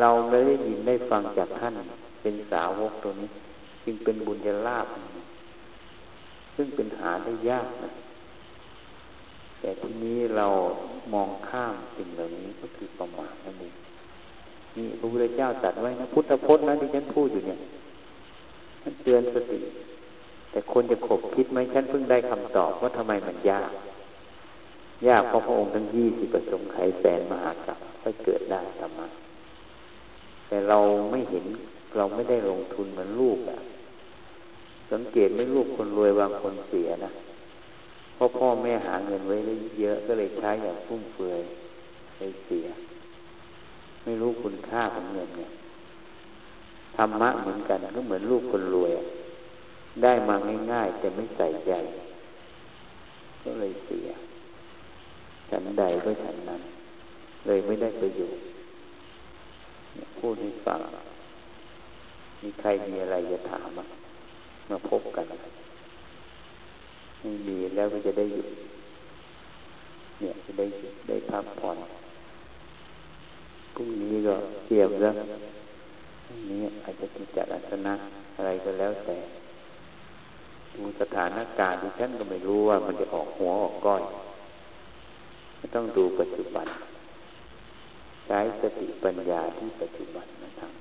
[0.00, 1.74] เราไม่ได้ยินได้ฟังจากท่าน
[2.22, 3.28] เป็นสาวกตัวนี้
[3.84, 4.86] จึงเป็นบุญญาลาภ
[6.56, 7.90] ซึ่งเป็นหาได้ยากนะ
[9.60, 10.46] แต่ทีนี้เรา
[11.12, 13.74] มองข้ามสิ่งเหล่านี้ก็คือประมาทนั่นเอง
[14.76, 17.58] นี่พระพุทธเจ้าตรัสไว้นะพุทธพจน์นะที่ฉันพูดอยู่เนี่ย
[18.82, 19.60] มันเตือนสติ
[20.50, 23.70] แต่คนจะขบคิดไหมฉันเพิ่งได้คำตอบว่าทำไมมันยาก
[25.08, 29.06] ยากเพราะพระองค์ทั้งยี่สิบประสงค์ไขแสนมหากรัปค่อยเกิดได้ธรรมะ
[30.48, 30.78] แต่เรา
[31.10, 31.44] ไม่เห็น
[31.96, 33.58] เราไม่ได้ลงทุนเหมือนลูกอะ
[34.92, 37.12] สังเกตไม่ลูกคนรวยบางคนเสียนะ
[38.18, 41.40] เพราะพ่อแม่หาเงินไว้ได้เยอะก็เลยใช้อย่างฟุ่มเฟือย
[42.18, 42.66] เลยเสีย
[44.04, 45.50] ไม่รู้คุณค่าของเงินเนี่ย
[46.96, 48.92] ธรรมะเหมือนกันก็เหมือนลูกคนรวย
[50.02, 50.34] ได้มา
[50.72, 51.72] ง่ายๆแต่ไม่ใส่ใจ
[53.42, 54.08] ก็เลยเสีย
[55.50, 56.62] ฉันใดก็ฉันนั้น
[57.46, 58.42] เลยไม่ได้ประโยชน์
[60.18, 60.80] พูดให้ฟัง
[62.42, 63.68] มีใครมีอะไรจะถาม
[64.70, 65.26] มาพบกัน
[67.20, 68.48] ไม่มีแล้วก็จะได้หยุด
[70.20, 71.76] เนี่ยจะได้หยุดได้พักผ่อน
[73.74, 75.14] พรุ่งนี้ก็เทียบแล้ว
[76.24, 77.92] พรุ่งนี้อาจจะกิจลักษณะ
[78.36, 79.16] อะไรก็แล้วแต่
[80.74, 84.02] ดูสถานการณ์ที่ฉันก็ไม่รู้ว่ามันจะออกหัวออกก้อย
[85.56, 86.66] ไม่ต้องดูปัจจุบัน
[88.26, 90.72] ใช้สติปัญญาที่ปัจจุบันนะครับ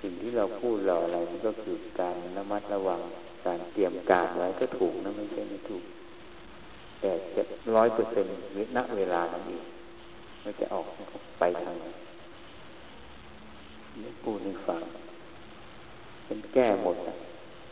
[0.00, 3.00] สิ่งที่เราพูดเราอะไรมันก็คือการระมัดระวัง
[3.46, 5.84] การเตรียมการไว้ก็ถูกนะไม่ใช่ไม่ถูก
[7.00, 7.42] แต่จะ
[7.76, 9.64] ร้อยเปอร์เซ็นต์วิณเวลานั้นเอง
[10.44, 10.86] มันจะออก
[11.38, 11.86] ไปทางไหน
[14.24, 14.82] พูดให้ฟัง
[16.26, 16.96] เป็นแก้หมด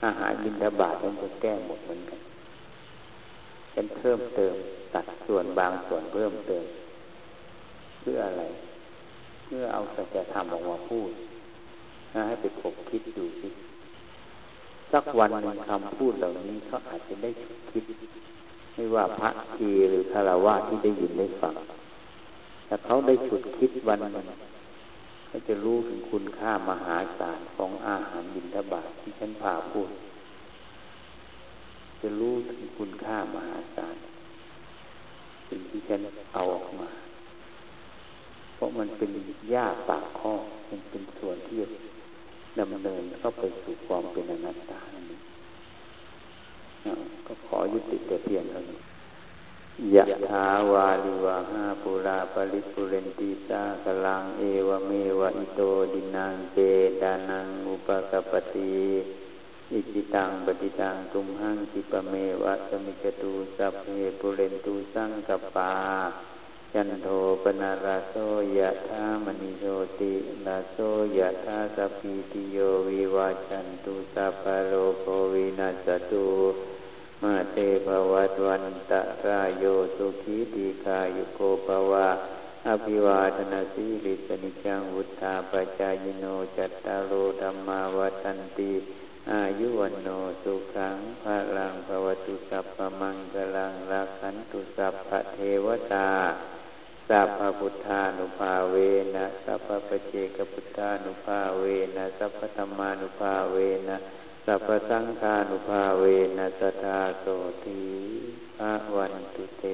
[0.04, 2.20] อาหารบินทบาทมันจะแก้หมดเหมือนกัน
[3.72, 4.54] เป็นเพิ่มเติม
[4.94, 6.64] ตัดส่วนบางส่วนเพิ่มเติม
[8.00, 8.44] เพื่ออะไร
[9.44, 11.10] เพื่อเอาสัจธรรมออกมาพูด
[12.26, 13.48] ให้ไปคบคิดดูสิ
[14.92, 17.30] สักวันหนึ่งคำพูดเหล่านี้เขาอาจจะได้
[17.70, 17.84] คิด
[18.74, 21.54] ไม่ว่าพระทีหรือคารวะที่ได้ยินได้ฟัง
[22.66, 24.26] แต่เขาได้ฉุดคิดวันหนึ่ง
[25.28, 29.88] เขาจะรู้ถึงคุณค่ามหาศาลของอาหารบิณฑบาตที่ฉันพาพูด
[32.00, 33.96] จะรู้ถึงคุณค่ามหาศาล
[35.48, 36.00] สิ่งที่ฉัน
[36.34, 36.90] เอาออกมา
[38.54, 39.10] เพราะมันเป็น
[39.54, 40.34] ยาปากข้อ
[40.70, 41.58] มันเป็นส่วนที่
[42.58, 44.80] ดำเนินเข้าไปสู่ความเป็นอนัตตา
[47.26, 48.80] ก็ขอยุติแต่เพียงเท่านี้
[49.94, 55.60] ยะถาวาริวะหาปูรา ปะริปูเรนติสาคะรังเอวะเมวะอิโต
[55.92, 56.58] ทินนังเป
[57.02, 58.76] ตานังอุปะกัปปะติ
[59.72, 63.84] อิจฉิตังปัตถิตังตุมหัง ขิปปะเมวะ สะมิชฌะตุสัพเพ
[64.20, 65.72] ปูเรนตุสังกัปปา
[66.74, 67.08] จันโท
[67.42, 68.14] ปัณณะระโส
[68.58, 69.66] ยะถา มะณิโช
[70.00, 70.14] ติ
[70.46, 70.76] ระโส
[71.18, 72.58] ยะถาสัพพีติโย
[72.88, 76.26] วิวัชชันตุสัพพะโรโควินัสตุ
[77.22, 79.64] มาเตภวัตวันตะรายโย
[79.96, 82.08] สุขีติคายุโกภวะ
[82.68, 86.24] อภิวาทนาสีลิสนิจังวุธาปจายโน
[86.56, 88.72] จัตตารโอธรรมาวัตันติ
[89.32, 90.08] อายุวันโน
[90.42, 96.10] สุขังภาลังภวตุสัพพมังกลังรักขันตุสัพพเทวตา
[97.08, 98.76] สัพพพุทธานุภาเว
[99.16, 101.64] นะสัพพปเจกพุทธานุภาเว
[101.96, 103.56] นะสัพพธรรมานุภาเว
[103.88, 103.96] นะ
[104.46, 106.04] สัพพสังฆานุภาเว
[106.38, 107.24] นะสตาโส
[107.64, 107.82] ที
[108.56, 109.64] พระวันตุเต